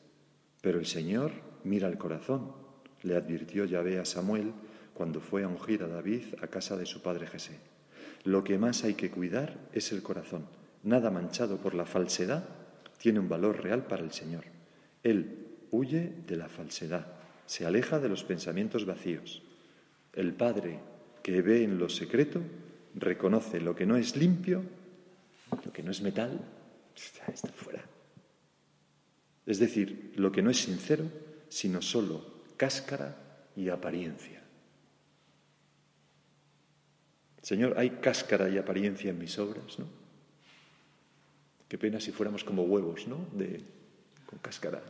pero 0.61 0.81
el 0.81 0.87
Señor 0.87 1.31
mira 1.63 1.87
el 1.87 1.99
corazón, 1.99 2.51
le 3.05 3.15
advirtió 3.15 3.65
Yahvé 3.65 4.01
a 4.01 4.05
Samuel 4.05 4.51
cuando 4.93 5.21
fue 5.21 5.45
a 5.45 5.49
ungir 5.49 5.85
a 5.85 5.87
David 5.87 6.35
a 6.43 6.49
casa 6.49 6.77
de 6.77 6.85
su 6.85 7.01
padre 7.01 7.29
Jesé. 7.29 7.61
Lo 8.25 8.43
que 8.43 8.59
más 8.59 8.83
hay 8.83 8.95
que 8.95 9.13
cuidar 9.13 9.57
es 9.73 9.93
el 9.93 10.03
corazón. 10.03 10.47
Nada 10.83 11.13
manchado 11.13 11.59
por 11.59 11.77
la 11.77 11.87
falsedad 11.87 12.59
tiene 13.01 13.19
un 13.19 13.29
valor 13.29 13.63
real 13.63 13.87
para 13.87 14.05
el 14.05 14.13
Señor. 14.13 14.45
Él 15.03 15.47
huye 15.71 16.13
de 16.27 16.37
la 16.37 16.49
falsedad, 16.49 17.07
se 17.47 17.65
aleja 17.65 17.99
de 17.99 18.11
los 18.11 18.25
pensamientos 18.25 18.85
vacíos. 18.85 19.43
El 20.13 20.35
Padre 20.35 20.79
que 21.23 21.41
ve 21.41 21.65
en 21.65 21.79
lo 21.79 21.89
secreto 21.89 22.43
reconoce 22.95 23.61
lo 23.61 23.75
que 23.75 23.87
no 23.87 23.97
es 23.97 24.17
limpio, 24.17 24.63
lo 25.65 25.73
que 25.73 25.83
no 25.83 25.91
es 25.91 26.03
metal, 26.03 26.39
está 26.95 27.49
fuera. 27.49 27.83
Es 29.47 29.59
decir, 29.59 30.13
lo 30.17 30.31
que 30.31 30.43
no 30.43 30.51
es 30.51 30.59
sincero, 30.59 31.05
sino 31.49 31.81
solo 31.81 32.43
cáscara 32.59 33.17
y 33.57 33.71
apariencia. 33.71 34.43
Señor, 37.41 37.75
hay 37.79 37.91
cáscara 37.91 38.51
y 38.51 38.59
apariencia 38.59 39.11
en 39.11 39.19
mis 39.19 39.39
obras, 39.39 39.79
¿no? 39.79 40.00
Qué 41.71 41.79
pena 41.79 42.01
si 42.01 42.11
fuéramos 42.11 42.45
como 42.45 42.65
huevos, 42.65 43.07
¿no? 43.07 43.25
De, 43.33 43.63
con 44.27 44.41
cáscara. 44.41 44.83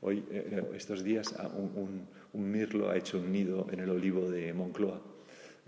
Hoy, 0.00 0.24
eh, 0.30 0.72
estos 0.74 1.04
días, 1.04 1.32
un 1.54 2.08
un 2.34 2.50
mirlo 2.50 2.90
ha 2.90 2.96
hecho 2.96 3.18
un 3.18 3.32
nido 3.32 3.66
en 3.70 3.80
el 3.80 3.90
olivo 3.90 4.28
de 4.28 4.52
Moncloa. 4.52 5.00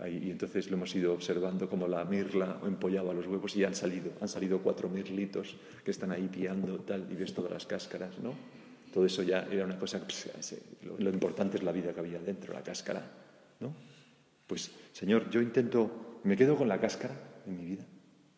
y 0.05 0.29
entonces 0.29 0.69
lo 0.69 0.77
hemos 0.77 0.93
ido 0.93 1.13
observando 1.13 1.67
como 1.67 1.87
la 1.87 2.05
mirla 2.05 2.59
empollaba 2.63 3.13
los 3.13 3.25
huevos 3.25 3.55
y 3.55 3.63
han 3.63 3.73
salido, 3.73 4.11
han 4.21 4.27
salido 4.27 4.59
cuatro 4.59 4.89
mirlitos 4.89 5.55
que 5.83 5.91
están 5.91 6.11
ahí 6.11 6.27
piando 6.27 6.77
tal, 6.81 7.07
y 7.09 7.15
ves 7.15 7.33
todas 7.33 7.51
las 7.51 7.65
cáscaras, 7.65 8.19
¿no? 8.19 8.35
todo 8.93 9.05
eso 9.05 9.23
ya 9.23 9.47
era 9.51 9.65
una 9.65 9.77
cosa, 9.79 10.01
lo, 10.83 10.97
lo, 10.97 11.09
importante 11.09 11.57
es 11.57 11.63
la 11.63 11.71
vida 11.71 11.93
que 11.93 11.99
había 11.99 12.19
dentro, 12.19 12.53
la 12.53 12.63
cáscara, 12.63 13.03
¿no? 13.59 13.73
Pues, 14.47 14.71
Señor, 14.91 15.29
yo 15.29 15.41
intento, 15.41 16.19
me 16.23 16.37
quedo 16.37 16.55
con 16.55 16.67
la 16.67 16.79
cáscara 16.79 17.15
en 17.45 17.57
mi 17.57 17.65
vida, 17.65 17.85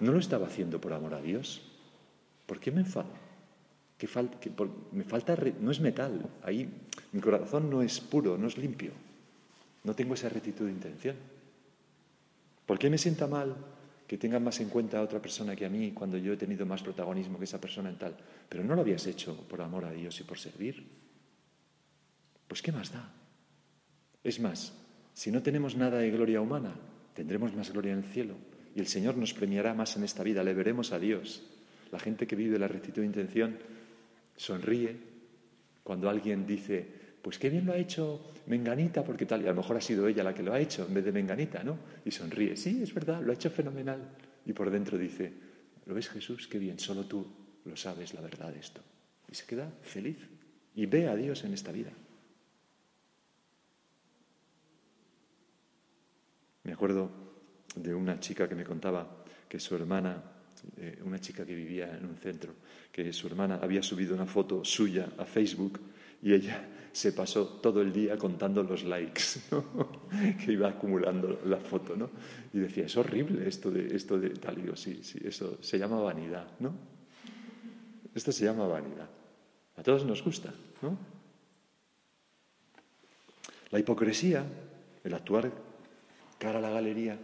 ¿No 0.00 0.12
lo 0.12 0.18
estaba 0.18 0.46
haciendo 0.46 0.80
por 0.80 0.92
amor 0.92 1.14
a 1.14 1.22
Dios? 1.22 1.62
¿Por 2.46 2.58
qué 2.58 2.70
me 2.72 2.80
enfado? 2.80 3.08
Que 3.96 4.08
me 4.92 5.04
falta, 5.04 5.36
no 5.60 5.70
es 5.70 5.80
metal, 5.80 6.28
ahí 6.42 6.68
mi 7.12 7.20
corazón 7.20 7.70
no 7.70 7.80
es 7.80 8.00
puro, 8.00 8.36
no 8.36 8.48
es 8.48 8.58
limpio. 8.58 8.90
No 9.84 9.94
tengo 9.94 10.14
esa 10.14 10.28
rectitud 10.28 10.66
de 10.66 10.72
intención. 10.72 11.16
¿Por 12.66 12.78
qué 12.78 12.90
me 12.90 12.98
sienta 12.98 13.26
mal 13.26 13.54
que 14.06 14.18
tengan 14.18 14.44
más 14.44 14.60
en 14.60 14.68
cuenta 14.68 14.98
a 14.98 15.02
otra 15.02 15.20
persona 15.20 15.56
que 15.56 15.64
a 15.64 15.70
mí 15.70 15.92
cuando 15.92 16.18
yo 16.18 16.32
he 16.32 16.36
tenido 16.36 16.66
más 16.66 16.82
protagonismo 16.82 17.38
que 17.38 17.44
esa 17.44 17.60
persona 17.60 17.88
en 17.88 17.98
tal? 17.98 18.16
Pero 18.48 18.62
no 18.62 18.74
lo 18.74 18.82
habías 18.82 19.06
hecho 19.06 19.36
por 19.48 19.62
amor 19.62 19.84
a 19.84 19.92
Dios 19.92 20.20
y 20.20 20.24
por 20.24 20.38
servir. 20.38 20.86
Pues 22.46 22.60
¿qué 22.60 22.72
más 22.72 22.92
da? 22.92 23.12
Es 24.22 24.40
más, 24.40 24.72
si 25.12 25.30
no 25.30 25.42
tenemos 25.42 25.76
nada 25.76 25.98
de 25.98 26.10
gloria 26.10 26.40
humana, 26.40 26.74
tendremos 27.14 27.54
más 27.54 27.72
gloria 27.72 27.92
en 27.92 27.98
el 27.98 28.04
cielo 28.04 28.34
y 28.74 28.80
el 28.80 28.86
Señor 28.86 29.16
nos 29.16 29.32
premiará 29.32 29.74
más 29.74 29.96
en 29.96 30.04
esta 30.04 30.22
vida, 30.22 30.42
le 30.42 30.54
veremos 30.54 30.92
a 30.92 30.98
Dios. 30.98 31.42
La 31.92 31.98
gente 31.98 32.26
que 32.26 32.36
vive 32.36 32.58
la 32.58 32.68
rectitud 32.68 33.02
de 33.02 33.06
intención 33.06 33.58
sonríe 34.36 34.96
cuando 35.82 36.08
alguien 36.08 36.46
dice, 36.46 37.03
pues 37.24 37.38
qué 37.38 37.48
bien 37.48 37.64
lo 37.64 37.72
ha 37.72 37.78
hecho 37.78 38.20
Menganita, 38.48 39.02
porque 39.02 39.24
tal, 39.24 39.40
y 39.40 39.46
a 39.46 39.48
lo 39.48 39.54
mejor 39.54 39.78
ha 39.78 39.80
sido 39.80 40.06
ella 40.06 40.22
la 40.22 40.34
que 40.34 40.42
lo 40.42 40.52
ha 40.52 40.60
hecho 40.60 40.86
en 40.86 40.92
vez 40.92 41.06
de 41.06 41.10
Menganita, 41.10 41.64
¿no? 41.64 41.78
Y 42.04 42.10
sonríe, 42.10 42.54
sí, 42.54 42.82
es 42.82 42.92
verdad, 42.92 43.22
lo 43.22 43.32
ha 43.32 43.34
hecho 43.34 43.48
fenomenal. 43.48 44.10
Y 44.44 44.52
por 44.52 44.70
dentro 44.70 44.98
dice, 44.98 45.32
¿lo 45.86 45.94
ves 45.94 46.10
Jesús? 46.10 46.46
Qué 46.46 46.58
bien, 46.58 46.78
solo 46.78 47.06
tú 47.06 47.26
lo 47.64 47.76
sabes 47.76 48.12
la 48.12 48.20
verdad 48.20 48.52
de 48.52 48.60
esto. 48.60 48.82
Y 49.26 49.34
se 49.34 49.46
queda 49.46 49.72
feliz 49.80 50.18
y 50.74 50.84
ve 50.84 51.08
a 51.08 51.16
Dios 51.16 51.42
en 51.44 51.54
esta 51.54 51.72
vida. 51.72 51.92
Me 56.64 56.74
acuerdo 56.74 57.10
de 57.74 57.94
una 57.94 58.20
chica 58.20 58.46
que 58.46 58.54
me 58.54 58.64
contaba 58.64 59.24
que 59.48 59.58
su 59.58 59.74
hermana 59.74 60.22
eh, 60.76 60.98
una 61.04 61.18
chica 61.18 61.44
que 61.44 61.54
vivía 61.54 61.96
en 61.96 62.04
un 62.04 62.16
centro, 62.16 62.54
que 62.92 63.12
su 63.14 63.26
hermana 63.26 63.60
había 63.62 63.82
subido 63.82 64.14
una 64.14 64.26
foto 64.26 64.62
suya 64.62 65.08
a 65.16 65.24
Facebook 65.24 65.80
y 66.24 66.32
ella 66.32 66.68
se 66.90 67.12
pasó 67.12 67.46
todo 67.46 67.80
el 67.80 67.92
día 67.92 68.18
contando 68.18 68.64
los 68.64 68.82
likes 68.82 69.22
que 70.44 70.52
iba 70.52 70.68
acumulando 70.68 71.40
la 71.44 71.58
foto, 71.58 71.94
¿no? 71.94 72.10
Y 72.52 72.58
decía, 72.58 72.86
es 72.86 72.96
horrible 72.96 73.46
esto 73.46 73.70
de, 73.70 73.94
esto 73.94 74.18
de 74.18 74.30
tal, 74.30 74.58
y 74.58 74.62
digo, 74.62 74.74
sí, 74.74 75.04
sí, 75.04 75.20
eso 75.24 75.58
se 75.60 75.78
llama 75.78 76.00
vanidad, 76.00 76.48
¿no? 76.58 76.74
Esto 78.12 78.32
se 78.32 78.44
llama 78.44 78.66
vanidad. 78.66 79.08
A 79.76 79.82
todos 79.84 80.04
nos 80.04 80.24
gusta, 80.24 80.52
¿no? 80.82 80.98
La 83.70 83.78
hipocresía, 83.78 84.44
el 85.04 85.14
actuar 85.14 85.52
cara 86.38 86.58
a 86.58 86.62
la 86.62 86.70
galería, 86.70 87.16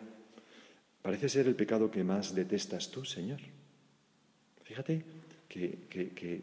Parece 1.03 1.29
ser 1.31 1.47
el 1.47 1.55
pecado 1.55 1.91
que 1.91 2.05
más 2.05 2.35
detestas 2.35 2.91
tú, 2.91 3.05
Señor. 3.05 3.41
Fíjate 4.65 5.03
que, 5.49 6.43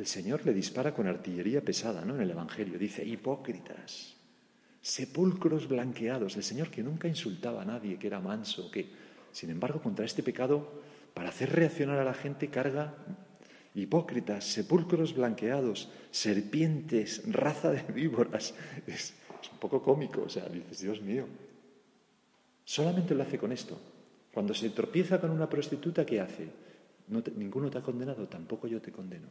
el 0.00 0.06
Señor 0.06 0.44
le 0.44 0.52
dispara 0.52 0.94
con 0.94 1.06
artillería 1.06 1.60
pesada, 1.60 2.04
¿no? 2.04 2.14
En 2.16 2.22
el 2.22 2.30
Evangelio 2.30 2.78
dice 2.78 3.04
hipócritas, 3.04 4.16
sepulcros 4.80 5.68
blanqueados. 5.68 6.36
El 6.36 6.42
Señor 6.42 6.70
que 6.70 6.82
nunca 6.82 7.06
insultaba 7.06 7.62
a 7.62 7.64
nadie, 7.64 7.98
que 7.98 8.06
era 8.06 8.20
manso, 8.20 8.70
que, 8.70 8.88
sin 9.32 9.50
embargo, 9.50 9.80
contra 9.80 10.04
este 10.04 10.22
pecado, 10.22 10.82
para 11.14 11.28
hacer 11.28 11.52
reaccionar 11.52 11.98
a 11.98 12.04
la 12.04 12.14
gente, 12.14 12.48
carga 12.48 12.94
hipócritas, 13.74 14.44
sepulcros 14.44 15.14
blanqueados, 15.14 15.90
serpientes, 16.10 17.22
raza 17.26 17.70
de 17.70 17.82
víboras. 17.92 18.54
Es, 18.86 19.14
es 19.42 19.50
un 19.52 19.58
poco 19.58 19.82
cómico, 19.82 20.22
o 20.22 20.28
sea, 20.28 20.48
dices, 20.48 20.80
Dios 20.80 21.00
mío, 21.00 21.26
Solamente 22.70 23.16
lo 23.16 23.24
hace 23.24 23.36
con 23.36 23.50
esto. 23.50 23.76
Cuando 24.32 24.54
se 24.54 24.70
tropieza 24.70 25.20
con 25.20 25.30
una 25.30 25.50
prostituta, 25.50 26.06
¿qué 26.06 26.20
hace? 26.20 26.46
ninguno 27.34 27.68
te 27.68 27.78
ha 27.78 27.82
condenado, 27.82 28.28
tampoco 28.28 28.68
yo 28.68 28.80
te 28.80 28.92
condeno. 28.92 29.26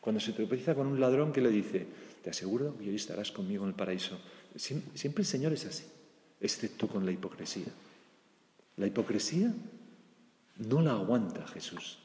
Cuando 0.00 0.20
se 0.20 0.32
tropieza 0.32 0.74
con 0.74 0.86
un 0.86 1.00
ladrón, 1.00 1.32
¿qué 1.32 1.40
le 1.40 1.50
dice? 1.50 1.86
Te 2.22 2.30
aseguro 2.30 2.76
que 2.78 2.88
hoy 2.88 2.96
estarás 2.96 3.32
conmigo 3.32 3.64
en 3.64 3.70
el 3.70 3.76
paraíso. 3.76 4.18
Siempre 4.56 5.22
el 5.22 5.26
Señor 5.26 5.52
es 5.52 5.66
así, 5.66 5.84
excepto 6.40 6.88
con 6.88 7.04
la 7.04 7.12
hipocresía. 7.12 7.68
La 8.76 8.86
hipocresía 8.86 9.52
no 10.56 10.80
la 10.80 10.92
aguanta 10.92 11.46
Jesús. 11.48 11.98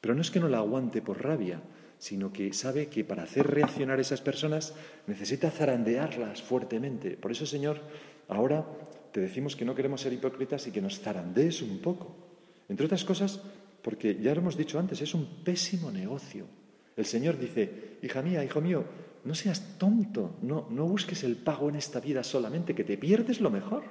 Pero 0.00 0.14
no 0.14 0.20
es 0.20 0.30
que 0.30 0.40
no 0.40 0.48
la 0.48 0.58
aguante 0.58 1.02
por 1.02 1.22
rabia, 1.22 1.60
sino 1.98 2.32
que 2.32 2.52
sabe 2.52 2.88
que 2.88 3.04
para 3.04 3.24
hacer 3.24 3.46
reaccionar 3.46 3.98
a 3.98 4.02
esas 4.02 4.22
personas 4.22 4.74
necesita 5.06 5.50
zarandearlas 5.50 6.42
fuertemente. 6.42 7.16
Por 7.16 7.32
eso, 7.32 7.44
Señor, 7.44 7.80
ahora 8.28 8.66
te 9.12 9.20
decimos 9.20 9.56
que 9.56 9.66
no 9.66 9.74
queremos 9.74 10.00
ser 10.00 10.12
hipócritas 10.12 10.66
y 10.66 10.70
que 10.70 10.80
nos 10.80 11.00
zarandees 11.00 11.60
un 11.60 11.78
poco. 11.80 12.16
Entre 12.68 12.86
otras 12.86 13.04
cosas, 13.04 13.40
porque 13.82 14.16
ya 14.20 14.34
lo 14.34 14.40
hemos 14.40 14.56
dicho 14.56 14.78
antes, 14.78 15.00
es 15.00 15.14
un 15.14 15.42
pésimo 15.44 15.90
negocio. 15.90 16.46
El 16.96 17.06
Señor 17.06 17.38
dice, 17.38 17.98
hija 18.02 18.22
mía, 18.22 18.44
hijo 18.44 18.60
mío, 18.60 18.84
no 19.24 19.34
seas 19.34 19.78
tonto, 19.78 20.38
no, 20.42 20.68
no 20.70 20.86
busques 20.86 21.24
el 21.24 21.36
pago 21.36 21.68
en 21.68 21.76
esta 21.76 22.00
vida 22.00 22.22
solamente, 22.22 22.74
que 22.74 22.84
te 22.84 22.98
pierdes 22.98 23.40
lo 23.40 23.50
mejor. 23.50 23.84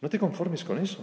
No 0.00 0.08
te 0.08 0.18
conformes 0.18 0.64
con 0.64 0.78
eso. 0.78 1.00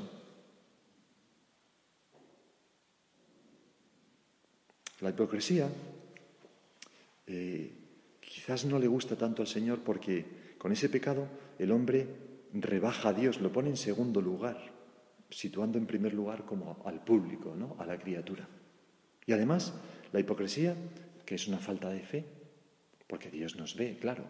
La 5.02 5.12
hipocresía 5.12 5.70
eh, 7.28 7.72
quizás 8.20 8.66
no 8.66 8.78
le 8.78 8.88
gusta 8.88 9.16
tanto 9.16 9.42
al 9.42 9.48
Señor 9.48 9.80
porque 9.80 10.56
con 10.58 10.72
ese 10.72 10.90
pecado 10.90 11.28
el 11.58 11.72
hombre 11.72 12.08
rebaja 12.54 13.10
a 13.10 13.14
Dios, 13.14 13.40
lo 13.40 13.52
pone 13.52 13.70
en 13.70 13.78
segundo 13.78 14.20
lugar, 14.20 14.58
situando 15.30 15.78
en 15.78 15.86
primer 15.86 16.14
lugar 16.14 16.46
como 16.46 16.82
al 16.86 17.04
público, 17.04 17.56
¿no? 17.56 17.76
a 17.80 17.86
la 17.86 17.98
criatura. 17.98 18.48
Y 19.26 19.34
además, 19.34 19.74
la 20.12 20.20
hipocresía, 20.20 20.76
que 21.26 21.36
es 21.36 21.48
una 21.48 21.60
falta 21.60 21.90
de 21.90 22.02
fe, 22.02 22.26
porque 23.08 23.30
Dios 23.30 23.56
nos 23.56 23.76
ve, 23.76 23.98
claro. 24.00 24.26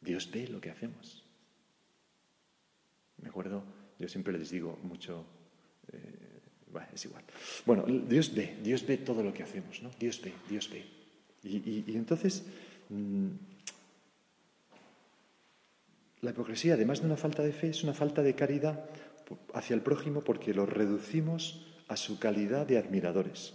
Dios 0.00 0.30
ve 0.30 0.48
lo 0.48 0.60
que 0.60 0.70
hacemos. 0.70 1.24
Me 3.22 3.28
acuerdo, 3.28 3.62
yo 3.98 4.08
siempre 4.08 4.32
les 4.32 4.50
digo 4.50 4.78
mucho, 4.82 5.26
eh, 5.92 6.40
bueno, 6.70 6.88
es 6.94 7.04
igual. 7.04 7.24
Bueno, 7.66 7.84
Dios 7.84 8.34
ve, 8.34 8.58
Dios 8.62 8.86
ve 8.86 8.98
todo 8.98 9.22
lo 9.22 9.32
que 9.32 9.42
hacemos, 9.42 9.82
¿no? 9.82 9.90
Dios 9.98 10.20
ve, 10.22 10.32
Dios 10.48 10.70
ve. 10.70 10.84
Y, 11.42 11.96
entonces, 11.96 12.44
mm, 12.88 13.28
la 16.22 16.30
hipocresía, 16.30 16.74
además 16.74 17.00
de 17.00 17.06
una 17.06 17.16
falta 17.16 17.42
de 17.42 17.52
fe, 17.52 17.70
es 17.70 17.82
una 17.82 17.94
falta 17.94 18.22
de 18.22 18.34
caridad 18.34 18.84
hacia 19.54 19.74
el 19.74 19.82
prójimo 19.82 20.22
porque 20.22 20.54
lo 20.54 20.66
reducimos 20.66 21.66
a 21.88 21.96
su 21.96 22.18
calidad 22.18 22.66
de 22.66 22.78
admiradores. 22.78 23.54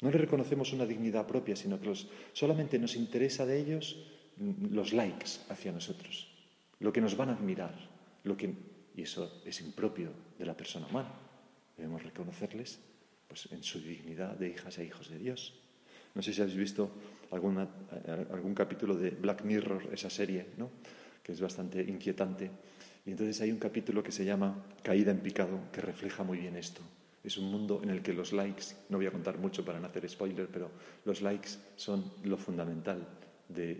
No 0.00 0.10
le 0.10 0.18
reconocemos 0.18 0.72
una 0.72 0.86
dignidad 0.86 1.26
propia, 1.26 1.56
sino 1.56 1.80
que 1.80 1.92
solamente 2.32 2.78
nos 2.78 2.96
interesa 2.96 3.44
de 3.44 3.60
ellos 3.60 4.06
mm, 4.36 4.72
los 4.74 4.92
likes 4.92 5.40
hacia 5.48 5.72
nosotros, 5.72 6.28
lo 6.78 6.92
que 6.92 7.00
nos 7.00 7.16
van 7.16 7.28
a 7.28 7.32
admirar, 7.34 7.74
lo 8.24 8.36
que, 8.36 8.54
y 8.96 9.02
eso 9.02 9.42
es 9.44 9.60
impropio 9.60 10.10
de 10.38 10.46
la 10.46 10.56
persona 10.56 10.86
humana. 10.86 11.12
Debemos 11.76 12.02
reconocerles 12.02 12.80
pues 13.28 13.48
en 13.52 13.62
su 13.62 13.80
dignidad 13.80 14.36
de 14.36 14.48
hijas 14.48 14.78
e 14.78 14.84
hijos 14.84 15.10
de 15.10 15.18
Dios. 15.18 15.54
No 16.14 16.22
sé 16.22 16.32
si 16.32 16.40
habéis 16.40 16.56
visto 16.56 16.90
algún 17.30 18.54
capítulo 18.54 18.96
de 18.96 19.10
Black 19.10 19.44
Mirror, 19.44 19.90
esa 19.92 20.10
serie, 20.10 20.46
¿no? 20.56 20.70
que 21.22 21.32
es 21.32 21.40
bastante 21.40 21.80
inquietante. 21.82 22.50
Y 23.06 23.12
entonces 23.12 23.40
hay 23.40 23.50
un 23.50 23.58
capítulo 23.58 24.02
que 24.02 24.12
se 24.12 24.24
llama 24.24 24.64
Caída 24.82 25.10
en 25.10 25.20
picado, 25.20 25.58
que 25.72 25.80
refleja 25.80 26.22
muy 26.22 26.38
bien 26.38 26.56
esto. 26.56 26.82
Es 27.22 27.36
un 27.36 27.50
mundo 27.50 27.80
en 27.82 27.90
el 27.90 28.02
que 28.02 28.12
los 28.12 28.32
likes, 28.32 28.64
no 28.88 28.96
voy 28.96 29.06
a 29.06 29.10
contar 29.10 29.38
mucho 29.38 29.64
para 29.64 29.78
no 29.78 29.86
hacer 29.86 30.08
spoiler, 30.08 30.48
pero 30.50 30.70
los 31.04 31.20
likes 31.20 31.50
son 31.76 32.04
lo 32.24 32.36
fundamental. 32.36 33.06
De, 33.48 33.74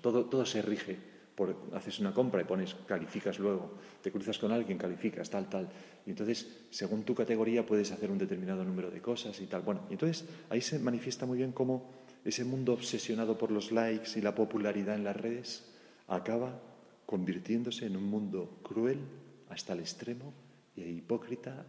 todo, 0.00 0.26
todo 0.26 0.44
se 0.44 0.60
rige 0.62 0.98
por, 1.34 1.56
haces 1.72 2.00
una 2.00 2.12
compra 2.12 2.42
y 2.42 2.44
pones, 2.44 2.74
calificas 2.86 3.38
luego, 3.38 3.78
te 4.02 4.10
cruzas 4.10 4.38
con 4.38 4.52
alguien, 4.52 4.76
calificas, 4.76 5.30
tal, 5.30 5.48
tal. 5.48 5.68
Y 6.04 6.10
entonces, 6.10 6.66
según 6.70 7.04
tu 7.04 7.14
categoría, 7.14 7.64
puedes 7.64 7.92
hacer 7.92 8.10
un 8.10 8.18
determinado 8.18 8.64
número 8.64 8.90
de 8.90 9.00
cosas 9.00 9.40
y 9.40 9.46
tal. 9.46 9.62
Bueno, 9.62 9.86
y 9.88 9.92
entonces 9.94 10.28
ahí 10.50 10.60
se 10.60 10.78
manifiesta 10.78 11.24
muy 11.24 11.38
bien 11.38 11.52
cómo 11.52 11.90
ese 12.24 12.44
mundo 12.44 12.74
obsesionado 12.74 13.38
por 13.38 13.50
los 13.50 13.72
likes 13.72 14.18
y 14.18 14.20
la 14.20 14.34
popularidad 14.34 14.96
en 14.96 15.04
las 15.04 15.16
redes 15.16 15.64
acaba 16.08 16.60
convirtiéndose 17.10 17.86
en 17.86 17.96
un 17.96 18.04
mundo 18.04 18.60
cruel 18.62 19.00
hasta 19.48 19.72
el 19.72 19.80
extremo 19.80 20.32
y 20.76 20.82
hipócrita 20.82 21.66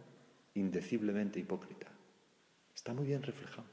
indeciblemente 0.54 1.40
hipócrita. 1.40 1.88
Está 2.72 2.94
muy 2.94 3.06
bien 3.06 3.24
reflejado. 3.24 3.66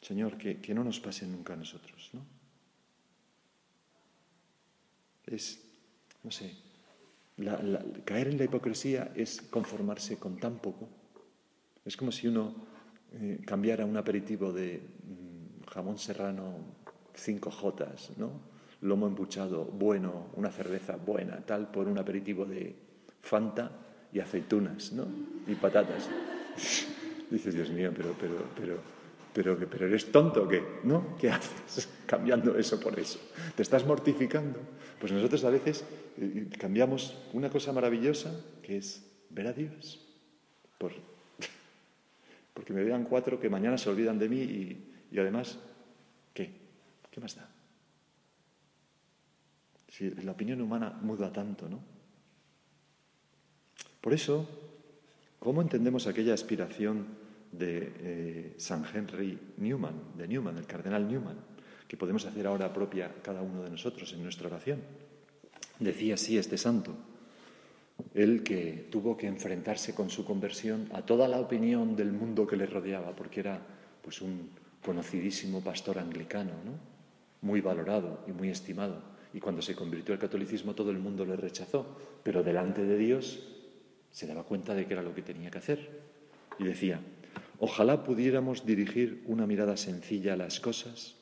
Señor, 0.00 0.38
que, 0.38 0.74
no 0.74 0.84
nos 0.84 1.00
pase 1.00 1.26
nunca 1.26 1.52
a 1.52 1.56
nosotros, 1.56 2.08
¿no? 2.14 2.24
Es, 5.26 5.62
no 6.22 6.30
sé, 6.30 6.56
caer 8.06 8.28
en 8.28 8.38
la 8.38 8.44
hipocresía 8.44 9.12
es 9.14 9.42
conformarse 9.42 10.18
con 10.18 10.38
tan 10.38 10.60
poco. 10.60 10.88
Es 11.84 11.94
como 11.94 12.10
si 12.10 12.26
uno 12.26 12.54
eh, 13.12 13.38
cambiara 13.44 13.84
un 13.84 13.98
aperitivo 13.98 14.50
de 14.50 14.80
mm, 14.80 15.64
jamón 15.68 15.98
serrano, 15.98 16.56
cinco 17.14 17.50
jotas, 17.50 18.12
¿no? 18.16 18.51
Lomo 18.82 19.06
embuchado, 19.06 19.64
bueno, 19.64 20.26
una 20.34 20.50
cerveza 20.50 20.96
buena, 20.96 21.38
tal, 21.46 21.70
por 21.70 21.88
un 21.88 21.98
aperitivo 21.98 22.44
de 22.44 22.74
Fanta 23.20 23.70
y 24.12 24.20
aceitunas, 24.20 24.92
¿no? 24.92 25.06
Y 25.46 25.54
patatas. 25.54 26.08
Dices, 27.30 27.54
Dios 27.54 27.70
mío, 27.70 27.92
pero, 27.96 28.14
pero, 28.20 28.34
pero, 28.56 28.78
pero, 29.32 29.70
pero 29.70 29.86
eres 29.86 30.10
tonto, 30.12 30.46
¿qué? 30.46 30.62
¿No? 30.84 31.16
¿Qué 31.18 31.30
haces 31.30 31.88
cambiando 32.06 32.58
eso 32.58 32.78
por 32.78 32.98
eso? 32.98 33.18
¿Te 33.56 33.62
estás 33.62 33.86
mortificando? 33.86 34.58
Pues 35.00 35.12
nosotros 35.12 35.44
a 35.44 35.50
veces 35.50 35.84
eh, 36.18 36.48
cambiamos 36.58 37.16
una 37.32 37.48
cosa 37.48 37.72
maravillosa, 37.72 38.38
que 38.62 38.76
es 38.76 39.08
ver 39.30 39.46
a 39.46 39.52
Dios, 39.52 40.04
por, 40.76 40.92
porque 42.54 42.72
me 42.72 42.84
vean 42.84 43.04
cuatro 43.04 43.40
que 43.40 43.48
mañana 43.48 43.78
se 43.78 43.88
olvidan 43.88 44.18
de 44.18 44.28
mí 44.28 44.40
y, 44.40 44.92
y 45.12 45.18
además, 45.18 45.58
¿qué? 46.34 46.50
¿Qué 47.10 47.20
más 47.20 47.36
da? 47.36 47.48
Si 49.92 50.08
la 50.08 50.32
opinión 50.32 50.62
humana 50.62 50.98
muda 51.02 51.30
tanto, 51.30 51.68
¿no? 51.68 51.78
Por 54.00 54.14
eso, 54.14 54.48
¿cómo 55.38 55.60
entendemos 55.60 56.06
aquella 56.06 56.32
aspiración 56.32 57.08
de 57.52 57.92
eh, 57.98 58.54
San 58.56 58.86
Henry 58.88 59.38
Newman, 59.58 60.16
de 60.16 60.26
Newman, 60.26 60.56
el 60.56 60.66
cardenal 60.66 61.06
Newman, 61.06 61.36
que 61.86 61.98
podemos 61.98 62.24
hacer 62.24 62.46
ahora 62.46 62.72
propia 62.72 63.12
cada 63.22 63.42
uno 63.42 63.62
de 63.62 63.68
nosotros 63.68 64.10
en 64.14 64.22
nuestra 64.22 64.46
oración? 64.46 64.80
Decía 65.78 66.14
así 66.14 66.38
este 66.38 66.56
santo, 66.56 66.96
él 68.14 68.42
que 68.42 68.88
tuvo 68.90 69.18
que 69.18 69.26
enfrentarse 69.26 69.94
con 69.94 70.08
su 70.08 70.24
conversión 70.24 70.88
a 70.94 71.02
toda 71.02 71.28
la 71.28 71.38
opinión 71.38 71.96
del 71.96 72.12
mundo 72.12 72.46
que 72.46 72.56
le 72.56 72.64
rodeaba, 72.64 73.14
porque 73.14 73.40
era 73.40 73.60
pues 74.00 74.22
un 74.22 74.48
conocidísimo 74.82 75.60
pastor 75.60 75.98
anglicano, 75.98 76.52
¿no? 76.64 76.72
muy 77.42 77.60
valorado 77.60 78.24
y 78.26 78.32
muy 78.32 78.48
estimado. 78.48 79.11
Y 79.34 79.40
cuando 79.40 79.62
se 79.62 79.74
convirtió 79.74 80.14
al 80.14 80.20
catolicismo 80.20 80.74
todo 80.74 80.90
el 80.90 80.98
mundo 80.98 81.24
le 81.24 81.36
rechazó, 81.36 81.98
pero 82.22 82.42
delante 82.42 82.84
de 82.84 82.98
Dios 82.98 83.40
se 84.10 84.26
daba 84.26 84.44
cuenta 84.44 84.74
de 84.74 84.86
que 84.86 84.92
era 84.92 85.02
lo 85.02 85.14
que 85.14 85.22
tenía 85.22 85.50
que 85.50 85.58
hacer. 85.58 86.02
Y 86.58 86.64
decía, 86.64 87.00
ojalá 87.58 88.04
pudiéramos 88.04 88.66
dirigir 88.66 89.22
una 89.26 89.46
mirada 89.46 89.76
sencilla 89.76 90.34
a 90.34 90.36
las 90.36 90.60
cosas 90.60 91.16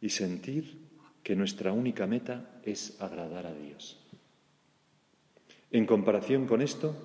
y 0.00 0.10
sentir 0.10 0.90
que 1.22 1.36
nuestra 1.36 1.72
única 1.72 2.06
meta 2.06 2.60
es 2.64 3.00
agradar 3.00 3.46
a 3.46 3.54
Dios. 3.54 3.98
En 5.70 5.86
comparación 5.86 6.46
con 6.46 6.62
esto, 6.62 6.96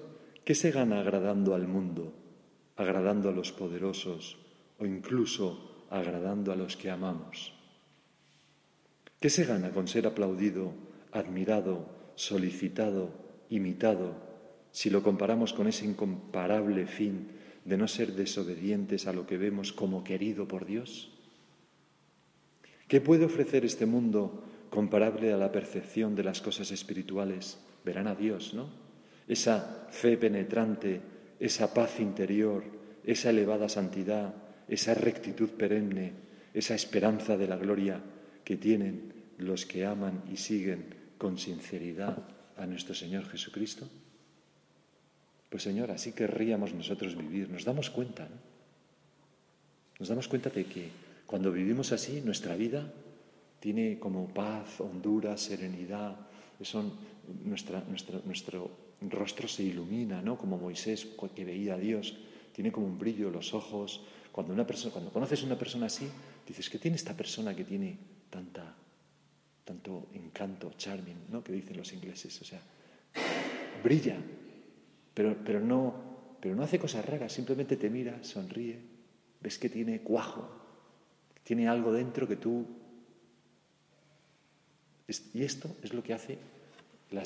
¿qué 0.44 0.56
se 0.56 0.72
gana 0.72 1.00
agradando 1.00 1.54
al 1.54 1.68
mundo, 1.68 2.14
agradando 2.76 3.30
a 3.30 3.32
los 3.32 3.52
poderosos 3.52 4.38
o 4.80 4.86
incluso 4.86 5.86
agradando 5.92 6.52
a 6.52 6.56
los 6.56 6.76
que 6.76 6.90
amamos? 6.90 7.55
¿Qué 9.20 9.30
se 9.30 9.46
gana 9.46 9.72
con 9.72 9.88
ser 9.88 10.08
aplaudido, 10.08 10.74
admirado, 11.12 11.88
solicitado, 12.16 13.12
imitado 13.50 14.16
si 14.72 14.90
lo 14.90 15.04
comparamos 15.04 15.54
con 15.54 15.68
ese 15.68 15.86
incomparable 15.86 16.86
fin 16.86 17.30
de 17.64 17.78
no 17.78 17.88
ser 17.88 18.14
desobedientes 18.14 19.08
a 19.08 19.14
lo 19.14 19.26
que 19.26 19.38
vemos 19.38 19.72
como 19.72 20.04
querido 20.04 20.48
por 20.48 20.66
Dios? 20.66 21.12
¿Qué 22.88 23.02
puede 23.02 23.26
ofrecer 23.26 23.66
este 23.66 23.86
mundo 23.86 24.44
comparable 24.70 25.32
a 25.34 25.38
la 25.38 25.52
percepción 25.52 26.16
de 26.16 26.24
las 26.24 26.42
cosas 26.42 26.72
espirituales? 26.72 27.58
Verán 27.84 28.08
a 28.08 28.16
Dios, 28.16 28.54
¿no? 28.54 28.70
Esa 29.28 29.88
fe 29.90 30.18
penetrante, 30.18 31.02
esa 31.40 31.74
paz 31.74 32.00
interior, 32.00 32.64
esa 33.06 33.32
elevada 33.32 33.70
santidad, 33.70 34.36
esa 34.68 34.94
rectitud 34.94 35.50
perenne, 35.50 36.14
esa 36.54 36.76
esperanza 36.76 37.38
de 37.38 37.48
la 37.48 37.56
gloria 37.56 38.02
que 38.46 38.56
tienen 38.56 39.12
los 39.38 39.66
que 39.66 39.86
aman 39.86 40.24
y 40.32 40.38
siguen 40.38 40.96
con 41.18 41.38
sinceridad 41.38 42.18
a 42.56 42.66
nuestro 42.66 42.96
Señor 42.96 43.28
Jesucristo? 43.28 43.90
Pues 45.50 45.64
Señor, 45.64 45.92
así 45.92 46.14
querríamos 46.14 46.74
nosotros 46.74 47.18
vivir. 47.18 47.50
Nos 47.50 47.66
damos 47.66 47.90
cuenta, 47.90 48.24
¿no? 48.24 48.56
Nos 50.00 50.10
damos 50.10 50.28
cuenta 50.28 50.50
de 50.50 50.66
que 50.66 50.90
cuando 51.26 51.52
vivimos 51.52 51.92
así, 51.92 52.22
nuestra 52.22 52.56
vida 52.56 52.92
tiene 53.60 53.98
como 53.98 54.28
paz, 54.28 54.82
hondura, 54.82 55.38
serenidad. 55.38 56.18
Son, 56.62 56.92
nuestra, 57.46 57.84
nuestro 58.26 58.72
rostro 59.02 59.48
se 59.48 59.64
ilumina, 59.64 60.22
¿no? 60.22 60.38
Como 60.38 60.58
Moisés 60.58 61.08
que 61.34 61.46
veía 61.46 61.76
a 61.76 61.78
Dios, 61.78 62.18
tiene 62.54 62.72
como 62.72 62.88
un 62.88 63.00
brillo 63.00 63.30
los 63.30 63.54
ojos. 63.54 64.04
Cuando, 64.32 64.54
una 64.54 64.68
persona, 64.68 64.92
cuando 64.92 65.12
conoces 65.12 65.42
a 65.44 65.46
una 65.46 65.58
persona 65.58 65.86
así, 65.86 66.08
dices, 66.46 66.70
¿qué 66.70 66.78
tiene 66.78 66.98
esta 66.98 67.16
persona 67.16 67.56
que 67.56 67.64
tiene 67.64 67.98
tanta, 68.30 68.76
tanto 69.64 70.08
encanto, 70.14 70.74
charming, 70.78 71.26
¿no? 71.30 71.44
Que 71.44 71.54
dicen 71.54 71.78
los 71.78 71.92
ingleses. 71.94 72.42
O 72.42 72.46
sea, 72.46 72.62
brilla, 73.84 74.18
pero, 75.14 75.38
pero, 75.44 75.60
no, 75.60 76.38
pero 76.40 76.56
no 76.56 76.64
hace 76.64 76.80
cosas 76.80 77.06
raras, 77.06 77.32
simplemente 77.32 77.78
te 77.78 77.90
mira, 77.90 78.24
sonríe, 78.24 78.80
ves 79.42 79.58
que 79.58 79.70
tiene 79.70 80.02
cuajo, 80.02 80.50
tiene 81.44 81.68
algo 81.68 81.92
dentro 81.92 82.28
que 82.28 82.36
tú... 82.36 82.66
Y 85.34 85.44
esto 85.44 85.76
es 85.84 85.94
lo 85.94 86.02
que 86.02 86.14
hace 86.14 86.40
la, 87.12 87.24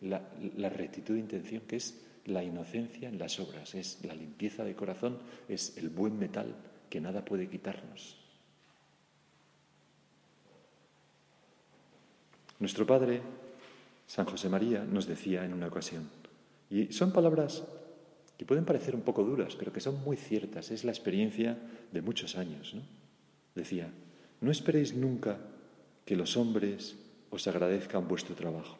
la, 0.00 0.22
la 0.56 0.68
rectitud 0.70 1.14
de 1.14 1.20
intención, 1.20 1.62
que 1.66 1.76
es 1.76 2.00
la 2.24 2.42
inocencia 2.42 3.08
en 3.08 3.18
las 3.18 3.38
obras, 3.40 3.74
es 3.74 3.98
la 4.04 4.14
limpieza 4.14 4.64
de 4.64 4.74
corazón, 4.74 5.18
es 5.48 5.76
el 5.76 5.90
buen 5.90 6.18
metal 6.18 6.54
que 6.88 7.00
nada 7.00 7.24
puede 7.24 7.48
quitarnos. 7.48 8.19
Nuestro 12.60 12.86
Padre, 12.86 13.20
San 14.06 14.26
José 14.26 14.48
María, 14.48 14.84
nos 14.84 15.06
decía 15.06 15.44
en 15.44 15.54
una 15.54 15.66
ocasión, 15.66 16.08
y 16.68 16.92
son 16.92 17.10
palabras 17.10 17.64
que 18.38 18.46
pueden 18.46 18.64
parecer 18.64 18.94
un 18.94 19.02
poco 19.02 19.24
duras, 19.24 19.56
pero 19.56 19.72
que 19.72 19.80
son 19.80 20.02
muy 20.04 20.16
ciertas. 20.16 20.70
Es 20.70 20.84
la 20.84 20.92
experiencia 20.92 21.58
de 21.92 22.00
muchos 22.00 22.36
años. 22.36 22.74
¿no? 22.74 22.82
Decía, 23.54 23.90
no 24.40 24.50
esperéis 24.50 24.94
nunca 24.94 25.38
que 26.04 26.16
los 26.16 26.36
hombres 26.36 26.96
os 27.30 27.46
agradezcan 27.46 28.08
vuestro 28.08 28.34
trabajo. 28.34 28.78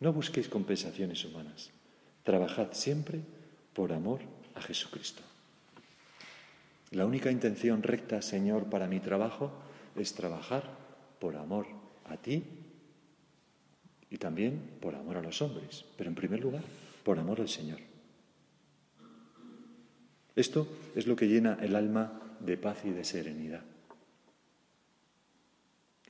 No 0.00 0.12
busquéis 0.12 0.48
compensaciones 0.48 1.24
humanas. 1.24 1.70
Trabajad 2.22 2.72
siempre 2.72 3.20
por 3.72 3.92
amor 3.92 4.20
a 4.54 4.60
Jesucristo. 4.60 5.22
La 6.90 7.06
única 7.06 7.30
intención 7.30 7.82
recta, 7.82 8.20
Señor, 8.20 8.68
para 8.68 8.86
mi 8.86 9.00
trabajo 9.00 9.52
es 9.96 10.14
trabajar 10.14 10.68
por 11.18 11.36
amor 11.36 11.83
a 12.06 12.16
ti 12.16 12.42
y 14.10 14.18
también 14.18 14.60
por 14.80 14.94
amor 14.94 15.16
a 15.16 15.22
los 15.22 15.40
hombres, 15.42 15.84
pero 15.96 16.08
en 16.08 16.16
primer 16.16 16.40
lugar 16.40 16.62
por 17.02 17.18
amor 17.18 17.40
al 17.40 17.48
Señor. 17.48 17.78
Esto 20.36 20.66
es 20.94 21.06
lo 21.06 21.14
que 21.14 21.28
llena 21.28 21.58
el 21.60 21.76
alma 21.76 22.20
de 22.40 22.56
paz 22.56 22.84
y 22.84 22.90
de 22.90 23.04
serenidad. 23.04 23.62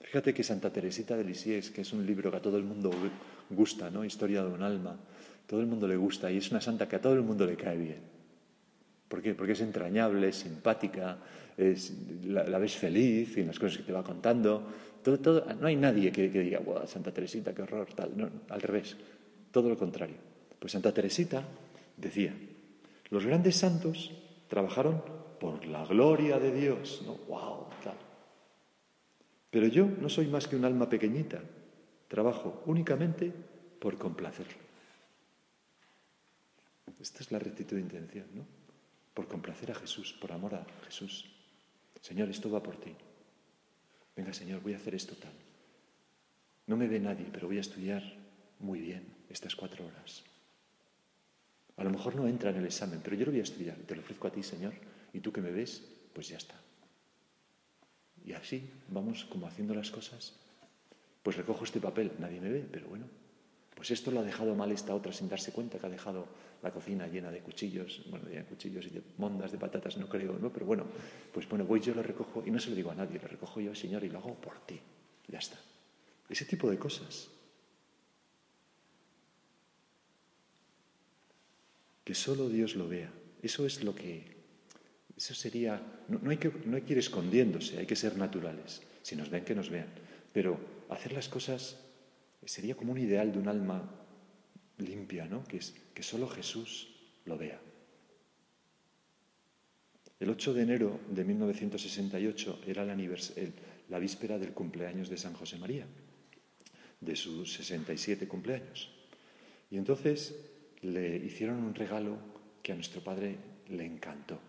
Fíjate 0.00 0.32
que 0.32 0.44
Santa 0.44 0.72
Teresita 0.72 1.16
de 1.16 1.24
Lisieux, 1.24 1.70
que 1.70 1.80
es 1.80 1.92
un 1.92 2.06
libro 2.06 2.30
que 2.30 2.36
a 2.36 2.42
todo 2.42 2.56
el 2.56 2.64
mundo 2.64 2.90
gusta, 3.50 3.90
¿no? 3.90 4.04
Historia 4.04 4.44
de 4.44 4.52
un 4.52 4.62
alma, 4.62 4.96
todo 5.46 5.60
el 5.60 5.66
mundo 5.66 5.88
le 5.88 5.96
gusta 5.96 6.30
y 6.30 6.38
es 6.38 6.50
una 6.50 6.60
santa 6.60 6.88
que 6.88 6.96
a 6.96 7.00
todo 7.00 7.14
el 7.14 7.22
mundo 7.22 7.46
le 7.46 7.56
cae 7.56 7.76
bien. 7.76 8.13
¿Por 9.08 9.22
qué? 9.22 9.34
Porque 9.34 9.52
es 9.52 9.60
entrañable, 9.60 10.28
es 10.28 10.36
simpática, 10.36 11.18
la, 12.26 12.58
ves 12.58 12.76
feliz 12.76 13.36
en 13.38 13.46
las 13.46 13.58
cosas 13.58 13.78
que 13.78 13.84
te 13.84 13.92
va 13.92 14.02
contando. 14.02 14.66
No 15.60 15.66
hay 15.66 15.76
nadie 15.76 16.10
que, 16.10 16.28
diga, 16.28 16.60
wow, 16.60 16.86
Santa 16.86 17.12
Teresita, 17.12 17.54
qué 17.54 17.62
horror, 17.62 17.88
tal. 17.94 18.16
No, 18.16 18.30
al 18.48 18.62
revés, 18.62 18.96
todo 19.50 19.68
lo 19.68 19.76
contrario. 19.76 20.16
Pues 20.58 20.72
Santa 20.72 20.92
Teresita 20.92 21.44
decía, 21.96 22.34
los 23.10 23.26
grandes 23.26 23.56
santos 23.56 24.10
trabajaron 24.48 25.02
por 25.38 25.66
la 25.66 25.84
gloria 25.84 26.38
de 26.38 26.52
Dios, 26.52 27.02
¿no? 27.04 27.16
¡Wow! 27.28 27.64
Pero 29.54 29.68
yo 29.68 29.86
no 29.86 30.08
soy 30.08 30.26
más 30.26 30.48
que 30.48 30.56
un 30.56 30.64
alma 30.64 30.88
pequeñita, 30.88 31.40
trabajo 32.08 32.64
únicamente 32.66 33.32
por 33.78 33.96
complacerlo. 33.96 34.58
Esta 37.00 37.20
es 37.20 37.30
la 37.30 37.38
rectitud 37.38 37.76
de 37.76 37.82
intención, 37.82 38.26
¿no? 38.34 38.63
A 39.70 39.74
Jesús, 39.74 40.12
por 40.20 40.32
amor 40.32 40.54
a 40.54 40.66
Jesús. 40.84 41.24
Señor, 42.00 42.28
esto 42.28 42.50
va 42.50 42.62
por 42.62 42.76
ti. 42.76 42.94
Venga, 44.14 44.32
Señor, 44.32 44.60
voy 44.60 44.74
a 44.74 44.76
hacer 44.76 44.94
esto 44.94 45.14
tal. 45.16 45.32
No 46.66 46.76
me 46.76 46.86
ve 46.86 47.00
nadie, 47.00 47.26
pero 47.32 47.46
voy 47.46 47.58
a 47.58 47.62
estudiar 47.62 48.02
muy 48.58 48.80
bien 48.80 49.04
estas 49.30 49.56
cuatro 49.56 49.86
horas. 49.86 50.22
A 51.76 51.84
lo 51.84 51.90
mejor 51.90 52.14
no 52.14 52.28
entra 52.28 52.50
en 52.50 52.56
el 52.56 52.66
examen, 52.66 53.00
pero 53.02 53.16
yo 53.16 53.24
lo 53.24 53.32
voy 53.32 53.40
a 53.40 53.44
estudiar. 53.44 53.76
Te 53.78 53.96
lo 53.96 54.02
ofrezco 54.02 54.28
a 54.28 54.32
ti, 54.32 54.42
Señor, 54.42 54.74
y 55.12 55.20
tú 55.20 55.32
que 55.32 55.40
me 55.40 55.50
ves, 55.50 55.82
pues 56.12 56.28
ya 56.28 56.36
está. 56.36 56.54
Y 58.24 58.32
así 58.32 58.70
vamos 58.88 59.24
como 59.24 59.46
haciendo 59.46 59.74
las 59.74 59.90
cosas. 59.90 60.34
Pues 61.22 61.36
recojo 61.36 61.64
este 61.64 61.80
papel, 61.80 62.12
nadie 62.18 62.40
me 62.40 62.50
ve, 62.50 62.68
pero 62.70 62.88
bueno, 62.88 63.06
pues 63.74 63.90
esto 63.90 64.10
lo 64.10 64.20
ha 64.20 64.22
dejado 64.22 64.54
mal 64.54 64.70
esta 64.72 64.94
otra 64.94 65.12
sin 65.12 65.28
darse 65.28 65.52
cuenta 65.52 65.78
que 65.78 65.86
ha 65.86 65.90
dejado 65.90 66.26
la 66.62 66.70
cocina 66.70 67.06
llena 67.06 67.30
de 67.30 67.40
cuchillos, 67.40 68.02
bueno, 68.08 68.26
de 68.26 68.42
cuchillos 68.44 68.86
y 68.86 68.90
de 68.90 69.02
mondas 69.18 69.52
de 69.52 69.58
patatas, 69.58 69.96
no 69.98 70.08
creo, 70.08 70.38
¿no? 70.38 70.50
Pero 70.52 70.64
bueno, 70.64 70.84
pues 71.32 71.48
bueno, 71.48 71.64
voy 71.64 71.80
yo 71.80 71.94
lo 71.94 72.02
recojo 72.02 72.42
y 72.46 72.50
no 72.50 72.58
se 72.58 72.70
lo 72.70 72.76
digo 72.76 72.90
a 72.90 72.94
nadie, 72.94 73.18
lo 73.20 73.28
recojo 73.28 73.60
yo, 73.60 73.74
Señor, 73.74 74.04
y 74.04 74.08
lo 74.08 74.18
hago 74.18 74.34
por 74.34 74.60
ti. 74.60 74.80
Ya 75.28 75.38
está. 75.38 75.58
Ese 76.28 76.44
tipo 76.44 76.70
de 76.70 76.78
cosas. 76.78 77.28
Que 82.04 82.14
solo 82.14 82.48
Dios 82.48 82.76
lo 82.76 82.88
vea. 82.88 83.10
Eso 83.42 83.66
es 83.66 83.82
lo 83.82 83.94
que... 83.94 84.34
Eso 85.16 85.34
sería... 85.34 85.82
No, 86.08 86.30
hay 86.30 86.38
que, 86.38 86.50
no 86.64 86.76
hay 86.76 86.82
que 86.82 86.92
ir 86.92 86.98
escondiéndose, 86.98 87.78
hay 87.78 87.86
que 87.86 87.96
ser 87.96 88.16
naturales. 88.16 88.82
Si 89.02 89.16
nos 89.16 89.30
ven, 89.30 89.44
que 89.44 89.54
nos 89.54 89.70
vean. 89.70 89.88
Pero 90.32 90.58
hacer 90.88 91.12
las 91.12 91.28
cosas 91.28 91.83
sería 92.46 92.74
como 92.74 92.92
un 92.92 92.98
ideal 92.98 93.32
de 93.32 93.38
un 93.38 93.48
alma 93.48 93.82
limpia, 94.78 95.26
¿no? 95.26 95.44
Que 95.44 95.58
es 95.58 95.74
que 95.92 96.02
solo 96.02 96.28
Jesús 96.28 96.88
lo 97.24 97.38
vea. 97.38 97.60
El 100.20 100.30
8 100.30 100.54
de 100.54 100.62
enero 100.62 101.00
de 101.10 101.24
1968 101.24 102.60
era 102.66 102.84
la, 102.84 103.98
víspera 103.98 104.38
del 104.38 104.52
cumpleaños 104.52 105.08
de 105.10 105.16
San 105.16 105.34
José 105.34 105.58
María, 105.58 105.86
de 107.00 107.16
sus 107.16 107.52
67 107.52 108.26
cumpleaños. 108.26 108.90
Y 109.70 109.76
entonces 109.76 110.34
le 110.82 111.16
hicieron 111.16 111.62
un 111.62 111.74
regalo 111.74 112.16
que 112.62 112.72
a 112.72 112.74
nuestro 112.74 113.02
padre 113.02 113.36
le 113.68 113.84
encantó. 113.84 114.40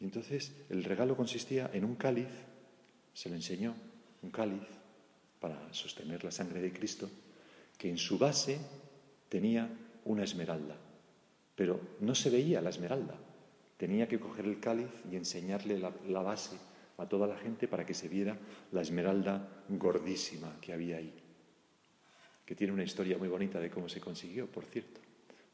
Y 0.00 0.04
entonces 0.04 0.52
el 0.68 0.84
regalo 0.84 1.16
consistía 1.16 1.70
en 1.72 1.84
un 1.84 1.96
cáliz, 1.96 2.28
se 3.14 3.30
le 3.30 3.36
enseñó, 3.36 3.74
un 4.22 4.30
cáliz 4.30 4.62
para 5.40 5.72
sostener 5.72 6.24
la 6.24 6.30
sangre 6.30 6.60
de 6.60 6.72
Cristo, 6.72 7.10
que 7.76 7.88
en 7.88 7.98
su 7.98 8.18
base 8.18 8.58
tenía 9.28 9.68
una 10.04 10.24
esmeralda, 10.24 10.76
pero 11.54 11.80
no 12.00 12.14
se 12.14 12.30
veía 12.30 12.60
la 12.60 12.70
esmeralda. 12.70 13.14
Tenía 13.76 14.08
que 14.08 14.18
coger 14.18 14.46
el 14.46 14.58
cáliz 14.58 14.90
y 15.10 15.16
enseñarle 15.16 15.78
la, 15.78 16.22
base 16.22 16.56
a 16.96 17.06
toda 17.06 17.28
la 17.28 17.36
gente 17.36 17.68
para 17.68 17.86
que 17.86 17.94
se 17.94 18.08
viera 18.08 18.36
la 18.72 18.82
esmeralda 18.82 19.64
gordísima 19.68 20.56
que 20.60 20.72
había 20.72 20.96
ahí, 20.96 21.14
que 22.44 22.56
tiene 22.56 22.72
una 22.72 22.82
historia 22.82 23.18
muy 23.18 23.28
bonita 23.28 23.60
de 23.60 23.70
cómo 23.70 23.88
se 23.88 24.00
consiguió, 24.00 24.46
por 24.46 24.64
cierto, 24.64 25.00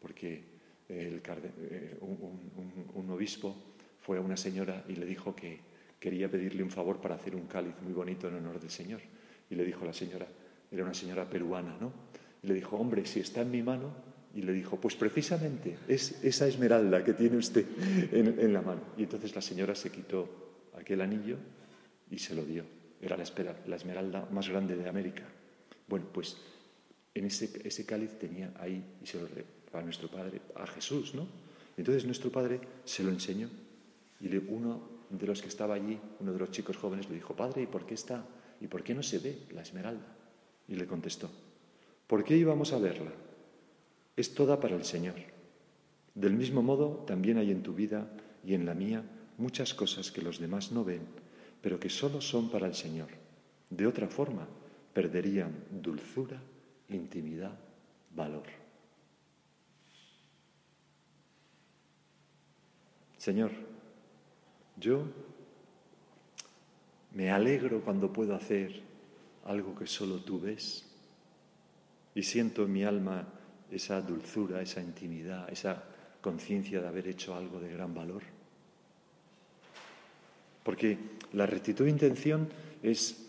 porque 0.01 0.43
eh, 0.89 1.99
un 2.01 3.11
obispo 3.11 3.55
fue 4.01 4.19
a 4.19 4.21
una 4.23 4.37
señora 4.37 4.85
y 4.89 4.97
le 4.97 5.05
dijo 5.05 5.35
que 5.35 5.59
quería 5.99 6.31
pedirle 6.31 6.63
un 6.63 6.71
favor 6.71 7.01
para 7.01 7.15
hacer 7.15 7.35
un 7.35 7.47
cáliz 7.47 7.75
muy 7.81 7.95
bonito 7.95 8.29
en 8.29 8.35
honor 8.35 8.61
del 8.61 8.69
Señor. 8.69 9.01
Y 9.51 9.55
le 9.55 9.65
dijo 9.65 9.85
la 9.85 9.93
señora, 9.93 10.27
era 10.71 10.85
una 10.85 10.95
señora 10.95 11.29
peruana, 11.29 11.77
¿no? 11.81 11.93
Y 12.43 12.47
le 12.49 12.55
dijo, 12.55 12.77
hombre, 12.77 13.07
si 13.07 13.21
está 13.21 13.43
en 13.43 13.51
mi 13.51 13.63
mano, 13.63 13.93
y 14.35 14.43
le 14.43 14.53
dijo, 14.53 14.81
pues 14.81 14.97
precisamente 14.97 15.79
es 15.87 16.25
esa 16.25 16.49
esmeralda 16.49 17.05
que 17.05 17.13
tiene 17.13 17.37
usted 17.37 17.65
en, 18.13 18.53
la 18.53 18.63
mano. 18.63 18.81
Y 18.99 19.05
entonces 19.05 19.35
la 19.35 19.41
señora 19.41 19.75
se 19.75 19.91
quitó 19.91 20.71
aquel 20.77 21.01
anillo 21.01 21.37
y 22.11 22.19
se 22.19 22.35
lo 22.35 22.45
dio. 22.45 22.65
Era 23.01 23.17
la, 23.17 23.25
la 23.67 23.77
esmeralda 23.77 24.29
más 24.33 24.49
grande 24.49 24.77
de 24.77 24.89
América. 24.89 25.23
Bueno, 25.89 26.07
pues 26.13 26.37
en 27.15 27.27
ese, 27.27 27.61
ese 27.63 27.87
cáliz 27.87 28.19
tenía 28.19 28.53
ahí, 28.59 28.83
y 29.03 29.07
se 29.07 29.21
lo 29.21 29.29
a 29.73 29.83
nuestro 29.83 30.09
padre, 30.09 30.41
a 30.57 30.67
Jesús, 30.67 31.15
¿no? 31.15 31.27
Entonces 31.77 32.05
nuestro 32.05 32.31
padre 32.31 32.61
se 32.85 33.03
lo 33.03 33.11
enseñó 33.11 33.49
y 34.21 34.37
uno 34.37 34.81
de 35.11 35.27
los 35.27 35.43
que 35.43 35.49
estaba 35.49 35.75
allí, 35.75 35.99
uno 36.21 36.33
de 36.33 36.39
los 36.39 36.51
chicos 36.51 36.77
jóvenes, 36.77 37.09
le 37.09 37.17
dijo, 37.17 37.35
padre, 37.35 37.63
¿y 37.63 37.67
por 37.67 37.85
qué 37.85 37.95
está 37.95 38.25
¿y 38.65 38.67
por 38.67 38.83
qué 38.83 38.95
no 38.95 39.03
se 39.03 39.19
ve 39.19 39.43
la 39.53 39.61
esmeralda? 39.61 40.07
Y 40.67 40.77
le 40.77 40.87
contestó, 40.87 41.31
¿por 42.07 42.25
qué 42.25 42.35
íbamos 42.35 42.73
a 42.73 42.79
verla? 42.79 43.13
Es 44.17 44.33
toda 44.33 44.59
para 44.59 44.75
el 44.75 44.87
Señor. 44.87 45.17
Del 46.15 46.33
mismo 46.33 46.63
modo, 46.63 47.05
también 47.07 47.37
hay 47.37 47.51
en 47.51 47.63
tu 47.63 47.75
vida 47.75 48.09
y 48.43 48.55
en 48.55 48.65
la 48.65 48.73
mía 48.73 49.05
muchas 49.37 49.75
cosas 49.75 50.11
que 50.11 50.23
los 50.23 50.39
demás 50.39 50.73
no 50.73 50.83
ven, 50.83 51.03
pero 51.61 51.79
que 51.79 51.91
solo 51.91 52.23
son 52.23 52.49
para 52.49 52.67
el 52.67 52.75
Señor. 52.75 53.09
De 53.69 53.87
otra 53.87 54.09
forma, 54.09 54.49
perderían 54.95 55.53
dulzura, 55.71 56.41
intimidad, 56.89 57.59
valor. 58.17 58.47
Señor, 63.19 63.51
yo 64.79 65.05
me 67.15 67.31
alegro 67.31 67.81
cuando 67.81 68.13
puedo 68.13 68.35
hacer 68.35 68.83
algo 69.45 69.75
que 69.75 69.87
solo 69.87 70.19
tú 70.19 70.41
ves 70.41 70.85
y 72.15 72.23
siento 72.23 72.65
en 72.65 72.73
mi 72.73 72.85
alma 72.85 73.27
esa 73.71 74.01
dulzura, 74.01 74.61
esa 74.61 74.81
intimidad, 74.81 75.49
esa 75.51 75.85
conciencia 76.21 76.81
de 76.81 76.89
haber 76.89 77.09
hecho 77.09 77.35
algo 77.35 77.61
de 77.61 77.73
gran 77.73 77.95
valor. 77.95 78.23
Porque 80.63 80.99
la 81.33 81.47
rectitud 81.47 81.85
de 81.85 81.91
intención 81.91 82.49
es 82.83 83.29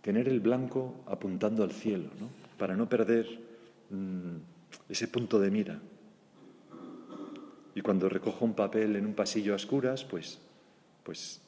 tener 0.00 0.28
el 0.28 0.40
blanco 0.40 0.94
apuntando 1.06 1.64
al 1.64 1.72
cielo, 1.72 2.10
¿no? 2.20 2.28
para 2.58 2.76
no 2.76 2.88
perder 2.88 3.26
mm, 3.90 4.36
ese 4.88 5.08
punto 5.08 5.40
de 5.40 5.50
mira. 5.50 5.80
Y 7.74 7.82
cuando 7.82 8.08
recojo 8.08 8.44
un 8.44 8.54
papel 8.54 8.96
en 8.96 9.04
un 9.04 9.14
pasillo 9.14 9.52
a 9.52 9.56
oscuras, 9.56 10.04
pues, 10.04 10.38
pues 11.02 11.42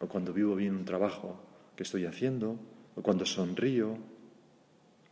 o 0.00 0.06
cuando 0.06 0.32
vivo 0.32 0.54
bien 0.54 0.74
un 0.74 0.84
trabajo 0.84 1.36
que 1.74 1.82
estoy 1.82 2.04
haciendo, 2.04 2.56
o 2.96 3.02
cuando 3.02 3.26
sonrío, 3.26 3.96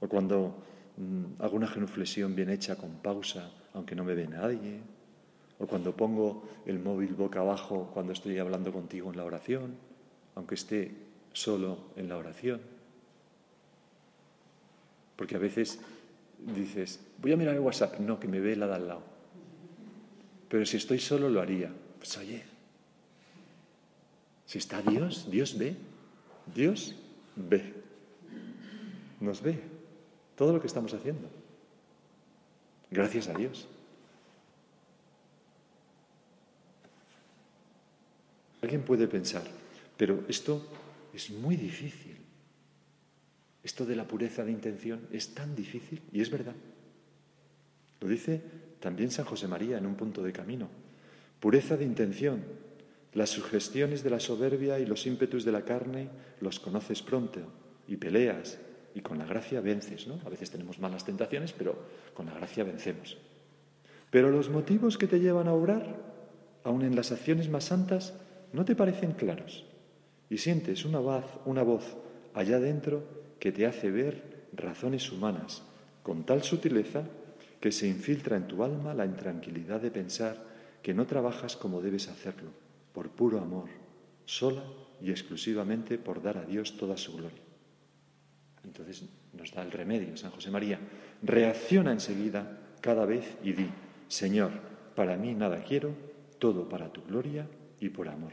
o 0.00 0.08
cuando 0.08 0.56
mm, 0.96 1.42
hago 1.42 1.56
una 1.56 1.68
genuflexión 1.68 2.34
bien 2.34 2.50
hecha 2.50 2.76
con 2.76 2.96
pausa, 2.96 3.50
aunque 3.74 3.94
no 3.94 4.04
me 4.04 4.14
ve 4.14 4.26
nadie, 4.26 4.80
o 5.58 5.66
cuando 5.66 5.94
pongo 5.96 6.44
el 6.66 6.78
móvil 6.78 7.14
boca 7.14 7.40
abajo 7.40 7.90
cuando 7.94 8.12
estoy 8.12 8.38
hablando 8.38 8.72
contigo 8.72 9.10
en 9.10 9.16
la 9.16 9.24
oración, 9.24 9.76
aunque 10.34 10.56
esté 10.56 10.92
solo 11.32 11.78
en 11.96 12.08
la 12.08 12.16
oración. 12.16 12.60
Porque 15.16 15.36
a 15.36 15.38
veces 15.38 15.78
dices, 16.38 17.00
voy 17.18 17.32
a 17.32 17.36
mirar 17.36 17.54
el 17.54 17.60
WhatsApp, 17.60 18.00
no, 18.00 18.18
que 18.18 18.28
me 18.28 18.40
ve 18.40 18.56
la 18.56 18.66
de 18.66 18.74
al 18.74 18.88
lado. 18.88 19.02
Pero 20.48 20.66
si 20.66 20.76
estoy 20.76 20.98
solo 20.98 21.28
lo 21.28 21.40
haría. 21.40 21.70
Pues 21.98 22.16
oye, 22.18 22.42
si 24.46 24.58
está 24.58 24.82
Dios, 24.82 25.30
Dios 25.30 25.58
ve. 25.58 25.76
Dios 26.54 26.94
ve. 27.36 27.72
Nos 29.20 29.42
ve 29.42 29.60
todo 30.36 30.52
lo 30.52 30.60
que 30.60 30.66
estamos 30.66 30.92
haciendo. 30.92 31.28
Gracias 32.90 33.28
a 33.28 33.34
Dios. 33.34 33.66
Alguien 38.62 38.82
puede 38.82 39.06
pensar, 39.08 39.42
pero 39.96 40.24
esto 40.28 40.66
es 41.12 41.30
muy 41.30 41.56
difícil. 41.56 42.16
Esto 43.62 43.86
de 43.86 43.96
la 43.96 44.06
pureza 44.06 44.44
de 44.44 44.52
intención 44.52 45.06
es 45.10 45.34
tan 45.34 45.56
difícil 45.56 46.02
y 46.12 46.20
es 46.20 46.30
verdad. 46.30 46.54
Lo 48.00 48.08
dice 48.08 48.42
también 48.80 49.10
San 49.10 49.24
José 49.24 49.48
María 49.48 49.78
en 49.78 49.86
un 49.86 49.94
punto 49.94 50.22
de 50.22 50.32
camino. 50.32 50.68
Pureza 51.40 51.76
de 51.76 51.84
intención, 51.84 52.44
las 53.14 53.30
sugestiones 53.30 54.02
de 54.02 54.10
la 54.10 54.20
soberbia 54.20 54.78
y 54.78 54.86
los 54.86 55.06
ímpetus 55.06 55.44
de 55.44 55.52
la 55.52 55.62
carne 55.62 56.08
los 56.40 56.60
conoces 56.60 57.02
pronto 57.02 57.40
y 57.86 57.96
peleas 57.96 58.58
Y 58.96 59.00
con 59.00 59.18
la 59.18 59.24
gracia 59.26 59.60
vences, 59.60 60.06
¿no? 60.06 60.20
A 60.24 60.28
veces 60.28 60.50
tenemos 60.50 60.78
malas 60.78 61.04
tentaciones, 61.04 61.52
pero 61.52 61.76
con 62.14 62.26
la 62.26 62.34
gracia 62.34 62.62
vencemos. 62.62 63.18
Pero 64.10 64.30
los 64.30 64.50
motivos 64.50 64.98
que 64.98 65.08
te 65.08 65.18
llevan 65.18 65.48
a 65.48 65.52
orar, 65.52 65.96
aun 66.62 66.82
en 66.82 66.94
las 66.94 67.10
acciones 67.10 67.48
más 67.48 67.64
santas, 67.64 68.14
no 68.52 68.64
te 68.64 68.76
parecen 68.76 69.10
claros. 69.12 69.64
Y 70.30 70.38
sientes 70.38 70.84
una 70.84 71.00
voz, 71.00 71.24
una 71.44 71.64
voz 71.64 71.96
allá 72.34 72.60
dentro 72.60 73.02
que 73.40 73.50
te 73.50 73.66
hace 73.66 73.90
ver 73.90 74.46
razones 74.52 75.10
humanas 75.10 75.62
con 76.04 76.24
tal 76.24 76.44
sutileza 76.44 77.02
que 77.60 77.72
se 77.72 77.88
infiltra 77.88 78.36
en 78.36 78.46
tu 78.46 78.62
alma 78.62 78.94
la 78.94 79.06
intranquilidad 79.06 79.80
de 79.80 79.90
pensar 79.90 80.36
que 80.82 80.94
no 80.94 81.06
trabajas 81.06 81.56
como 81.56 81.80
debes 81.80 82.08
hacerlo, 82.08 82.50
por 82.94 83.10
puro 83.10 83.40
amor, 83.40 83.68
sola 84.24 84.62
y 85.02 85.10
exclusivamente 85.10 85.98
por 85.98 86.22
dar 86.22 86.38
a 86.38 86.44
Dios 86.44 86.78
toda 86.78 86.96
su 86.96 87.16
gloria. 87.16 87.42
Entonces 88.64 89.04
nos 89.34 89.52
da 89.52 89.62
el 89.62 89.72
remedio 89.72 90.16
San 90.16 90.30
José 90.30 90.50
María. 90.50 90.78
Reacciona 91.22 91.92
enseguida 91.92 92.76
cada 92.80 93.04
vez 93.04 93.36
y 93.42 93.52
di, 93.52 93.68
Señor, 94.08 94.52
para 94.94 95.16
mí 95.16 95.34
nada 95.34 95.62
quiero, 95.64 95.94
todo 96.38 96.68
para 96.68 96.92
tu 96.92 97.02
gloria 97.02 97.46
y 97.80 97.88
por 97.90 98.08
amor. 98.08 98.32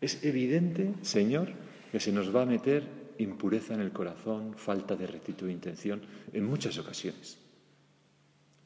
Es 0.00 0.24
evidente, 0.24 0.94
Señor, 1.02 1.52
que 1.92 2.00
se 2.00 2.10
nos 2.10 2.34
va 2.34 2.42
a 2.42 2.46
meter 2.46 3.12
impureza 3.18 3.74
en 3.74 3.80
el 3.80 3.92
corazón, 3.92 4.54
falta 4.56 4.96
de 4.96 5.06
rectitud 5.06 5.46
de 5.46 5.52
intención 5.52 6.02
en 6.32 6.44
muchas 6.44 6.78
ocasiones. 6.78 7.38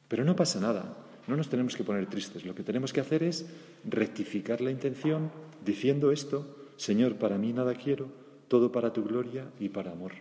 Pero 0.07 0.23
no 0.23 0.35
pasa 0.35 0.59
nada, 0.59 0.97
no 1.27 1.35
nos 1.35 1.49
tenemos 1.49 1.75
que 1.75 1.83
poner 1.83 2.07
tristes. 2.07 2.45
Lo 2.45 2.55
que 2.55 2.63
tenemos 2.63 2.93
que 2.93 3.01
hacer 3.01 3.23
es 3.23 3.45
rectificar 3.83 4.61
la 4.61 4.71
intención 4.71 5.29
diciendo 5.63 6.11
esto, 6.11 6.45
Señor, 6.77 7.15
para 7.15 7.37
mí 7.37 7.53
nada 7.53 7.75
quiero, 7.75 8.07
todo 8.47 8.71
para 8.71 8.93
tu 8.93 9.03
gloria 9.03 9.45
y 9.59 9.69
para 9.69 9.91
amor. 9.91 10.13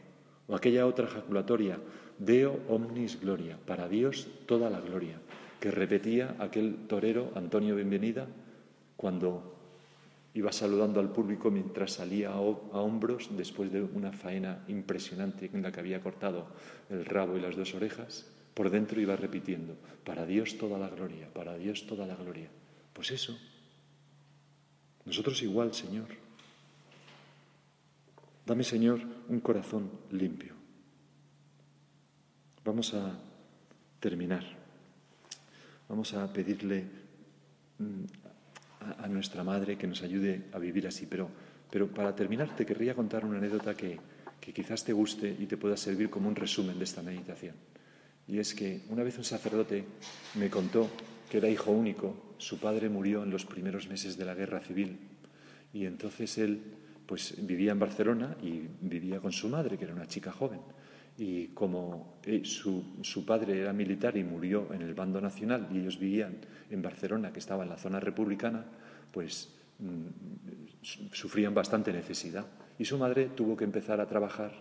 O 0.48 0.54
aquella 0.54 0.86
otra 0.86 1.06
ejaculatoria, 1.06 1.78
Deo 2.18 2.60
omnis 2.68 3.20
gloria, 3.20 3.58
para 3.66 3.88
Dios 3.88 4.26
toda 4.46 4.70
la 4.70 4.80
gloria, 4.80 5.20
que 5.60 5.70
repetía 5.70 6.34
aquel 6.38 6.86
torero 6.88 7.30
Antonio 7.34 7.76
Bienvenida 7.76 8.26
cuando 8.96 9.54
iba 10.36 10.52
saludando 10.52 11.00
al 11.00 11.12
público 11.12 11.50
mientras 11.50 11.92
salía 11.92 12.30
a 12.30 12.40
hombros 12.40 13.30
después 13.36 13.72
de 13.72 13.82
una 13.82 14.12
faena 14.12 14.64
impresionante 14.68 15.50
en 15.52 15.62
la 15.62 15.72
que 15.72 15.80
había 15.80 16.02
cortado 16.02 16.46
el 16.90 17.04
rabo 17.04 17.36
y 17.36 17.40
las 17.40 17.56
dos 17.56 17.74
orejas. 17.74 18.26
Por 18.56 18.70
dentro 18.70 18.98
iba 18.98 19.14
repitiendo, 19.20 19.76
para 20.00 20.24
Dios 20.24 20.56
toda 20.56 20.78
la 20.78 20.88
gloria, 20.88 21.28
para 21.28 21.58
Dios 21.58 21.84
toda 21.84 22.06
la 22.06 22.16
gloria. 22.16 22.48
Pues 22.94 23.10
eso, 23.10 23.36
nosotros 25.04 25.42
igual, 25.42 25.74
Señor. 25.74 26.08
Dame, 28.46 28.64
Señor, 28.64 29.02
un 29.28 29.40
corazón 29.40 29.90
limpio. 30.10 30.54
Vamos 32.64 32.94
a 32.94 33.12
terminar. 34.00 34.44
Vamos 35.86 36.14
a 36.14 36.32
pedirle 36.32 36.86
mm, 37.76 38.04
a, 39.04 39.06
nuestra 39.08 39.44
Madre 39.44 39.76
que 39.76 39.86
nos 39.86 40.00
ayude 40.00 40.46
a 40.54 40.58
vivir 40.58 40.86
así. 40.86 41.04
Pero, 41.04 41.28
pero 41.70 41.88
para 41.88 42.16
terminar 42.16 42.56
te 42.56 42.64
querría 42.64 42.94
contar 42.94 43.26
una 43.26 43.36
anécdota 43.36 43.76
que, 43.76 44.00
que 44.40 44.54
quizás 44.54 44.82
te 44.82 44.94
guste 44.94 45.28
y 45.38 45.44
te 45.44 45.58
pueda 45.58 45.76
servir 45.76 46.08
como 46.08 46.30
un 46.30 46.36
resumen 46.36 46.78
de 46.78 46.84
esta 46.84 47.02
meditación. 47.02 47.54
Y 48.28 48.38
es 48.38 48.54
que 48.54 48.82
una 48.88 49.02
vez 49.02 49.18
un 49.18 49.24
sacerdote 49.24 49.84
me 50.34 50.50
contó 50.50 50.90
que 51.30 51.38
era 51.38 51.48
hijo 51.48 51.70
único, 51.70 52.34
su 52.38 52.58
padre 52.58 52.88
murió 52.88 53.22
en 53.22 53.30
los 53.30 53.46
primeros 53.46 53.88
meses 53.88 54.16
de 54.16 54.24
la 54.24 54.34
guerra 54.34 54.60
civil 54.60 54.98
y 55.72 55.86
entonces 55.86 56.38
él 56.38 56.62
pues 57.06 57.34
vivía 57.46 57.72
en 57.72 57.78
Barcelona 57.78 58.36
y 58.42 58.62
vivía 58.80 59.20
con 59.20 59.32
su 59.32 59.48
madre, 59.48 59.78
que 59.78 59.84
era 59.84 59.94
una 59.94 60.06
chica 60.06 60.32
joven. 60.32 60.60
Y 61.18 61.48
como 61.48 62.18
eh, 62.24 62.42
su, 62.44 62.96
su, 63.00 63.24
padre 63.24 63.60
era 63.60 63.72
militar 63.72 64.16
y 64.16 64.24
murió 64.24 64.72
en 64.72 64.82
el 64.82 64.92
bando 64.92 65.20
nacional 65.20 65.68
y 65.72 65.78
ellos 65.78 65.98
vivían 65.98 66.36
en 66.68 66.82
Barcelona, 66.82 67.32
que 67.32 67.38
estaba 67.38 67.62
en 67.62 67.70
la 67.70 67.78
zona 67.78 68.00
republicana, 68.00 68.64
pues 69.12 69.54
mm, 69.78 71.06
sufrían 71.12 71.54
bastante 71.54 71.92
necesidad. 71.92 72.46
Y 72.78 72.84
su 72.84 72.98
madre 72.98 73.30
tuvo 73.34 73.56
que 73.56 73.64
empezar 73.64 74.00
a 74.00 74.06
trabajar 74.06 74.52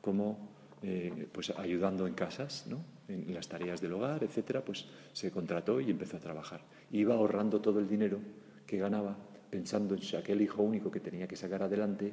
como 0.00 0.53
eh, 0.86 1.28
pues 1.32 1.48
ayudando 1.48 2.06
en 2.06 2.12
casas, 2.12 2.66
¿no? 2.68 2.84
en 3.08 3.32
las 3.32 3.48
tareas 3.48 3.80
del 3.80 3.94
hogar, 3.94 4.22
etcétera, 4.22 4.62
pues 4.62 4.84
se 5.14 5.30
contrató 5.30 5.80
y 5.80 5.90
empezó 5.90 6.18
a 6.18 6.20
trabajar. 6.20 6.60
Iba 6.92 7.14
ahorrando 7.14 7.62
todo 7.62 7.80
el 7.80 7.88
dinero 7.88 8.18
que 8.66 8.76
ganaba, 8.76 9.16
pensando 9.48 9.94
en 9.94 10.16
aquel 10.18 10.42
hijo 10.42 10.62
único 10.62 10.90
que 10.90 11.00
tenía 11.00 11.26
que 11.26 11.36
sacar 11.36 11.62
adelante, 11.62 12.12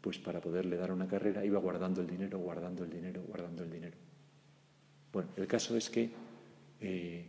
pues 0.00 0.18
para 0.20 0.40
poderle 0.40 0.76
dar 0.76 0.92
una 0.92 1.08
carrera, 1.08 1.44
iba 1.44 1.58
guardando 1.58 2.00
el 2.00 2.06
dinero, 2.06 2.38
guardando 2.38 2.84
el 2.84 2.90
dinero, 2.90 3.24
guardando 3.26 3.64
el 3.64 3.72
dinero. 3.72 3.96
Bueno, 5.12 5.30
el 5.36 5.48
caso 5.48 5.76
es 5.76 5.90
que 5.90 6.10
eh, 6.80 7.26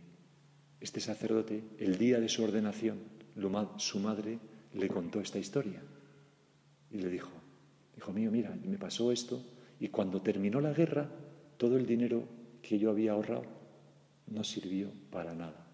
este 0.80 1.00
sacerdote, 1.00 1.64
el 1.80 1.98
día 1.98 2.20
de 2.20 2.28
su 2.28 2.44
ordenación, 2.44 3.00
su 3.78 3.98
madre 3.98 4.38
le 4.74 4.86
contó 4.86 5.20
esta 5.20 5.40
historia 5.40 5.82
y 6.92 6.98
le 6.98 7.08
dijo, 7.08 7.30
hijo 7.96 8.12
mío, 8.12 8.30
mira, 8.30 8.56
me 8.64 8.78
pasó 8.78 9.10
esto 9.10 9.42
y 9.80 9.88
cuando 9.88 10.22
terminó 10.22 10.60
la 10.60 10.72
guerra, 10.72 11.08
todo 11.56 11.76
el 11.76 11.86
dinero 11.86 12.24
que 12.62 12.78
yo 12.78 12.90
había 12.90 13.12
ahorrado 13.12 13.44
no 14.26 14.44
sirvió 14.44 14.90
para 15.10 15.34
nada. 15.34 15.66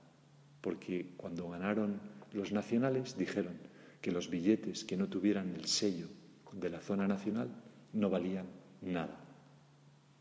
Porque 0.61 1.13
cuando 1.17 1.49
ganaron 1.49 2.01
los 2.33 2.53
nacionales 2.53 3.17
dijeron 3.17 3.55
que 4.01 4.13
los 4.13 4.29
billetes 4.29 4.85
que 4.85 4.97
no 4.97 5.09
tuvieran 5.09 5.55
el 5.55 5.67
sello 5.67 6.09
de 6.53 6.71
la 6.71 6.81
zona 6.81 7.09
nacional 7.09 7.49
no 7.93 8.11
valían 8.11 8.47
nada. 8.83 9.21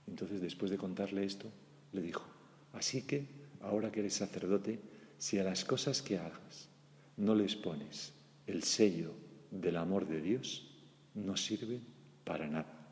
Entonces, 0.08 0.42
después 0.42 0.72
de 0.72 0.78
contarle 0.78 1.24
esto, 1.24 1.50
le 1.92 2.02
dijo, 2.02 2.26
así 2.74 3.04
que, 3.04 3.26
ahora 3.62 3.92
que 3.92 4.02
eres 4.02 4.16
sacerdote, 4.16 4.80
si 5.18 5.40
a 5.40 5.44
las 5.44 5.64
cosas 5.64 6.02
que 6.02 6.18
hagas 6.18 6.70
no 7.18 7.36
les 7.36 7.56
pones 7.56 8.14
el 8.48 8.64
sello 8.64 9.14
del 9.52 9.78
amor 9.78 10.08
de 10.08 10.22
Dios, 10.22 10.70
no 11.14 11.38
sirve 11.38 11.80
para 12.24 12.48
nada. 12.48 12.83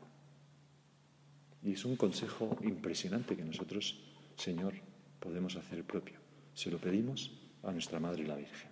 Y 1.62 1.72
es 1.72 1.84
un 1.84 1.96
consejo 1.96 2.56
impresionante 2.62 3.36
que 3.36 3.44
nosotros, 3.44 4.02
Señor, 4.36 4.74
podemos 5.20 5.56
hacer 5.56 5.84
propio. 5.84 6.18
Se 6.54 6.70
lo 6.70 6.78
pedimos 6.78 7.32
a 7.62 7.70
nuestra 7.70 8.00
Madre 8.00 8.26
la 8.26 8.36
Virgen. 8.36 8.70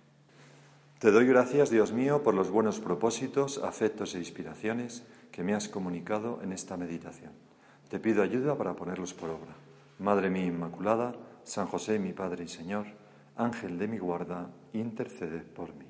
Te 0.99 1.11
doy 1.11 1.27
gracias, 1.27 1.71
Dios 1.71 1.93
mío, 1.93 2.23
por 2.23 2.35
los 2.35 2.51
buenos 2.51 2.79
propósitos, 2.81 3.59
afectos 3.59 4.15
e 4.15 4.19
inspiraciones 4.19 5.05
que 5.33 5.43
me 5.43 5.55
has 5.55 5.69
comunicado 5.69 6.43
en 6.43 6.53
esta 6.53 6.77
meditación. 6.77 7.33
Te 7.89 7.99
pido 7.99 8.23
ayuda 8.23 8.59
para 8.59 8.77
ponerlos 8.77 9.15
por 9.15 9.31
obra. 9.31 9.55
Madre 9.99 10.29
mía 10.29 10.47
Inmaculada, 10.47 11.15
San 11.45 11.67
José, 11.69 11.99
mi 11.99 12.13
Padre 12.13 12.45
y 12.45 12.49
Señor, 12.49 12.87
Ángel 13.37 13.79
de 13.79 13.89
mi 13.89 13.99
guarda, 13.99 14.51
intercede 14.73 15.41
por 15.41 15.75
mí. 15.75 15.90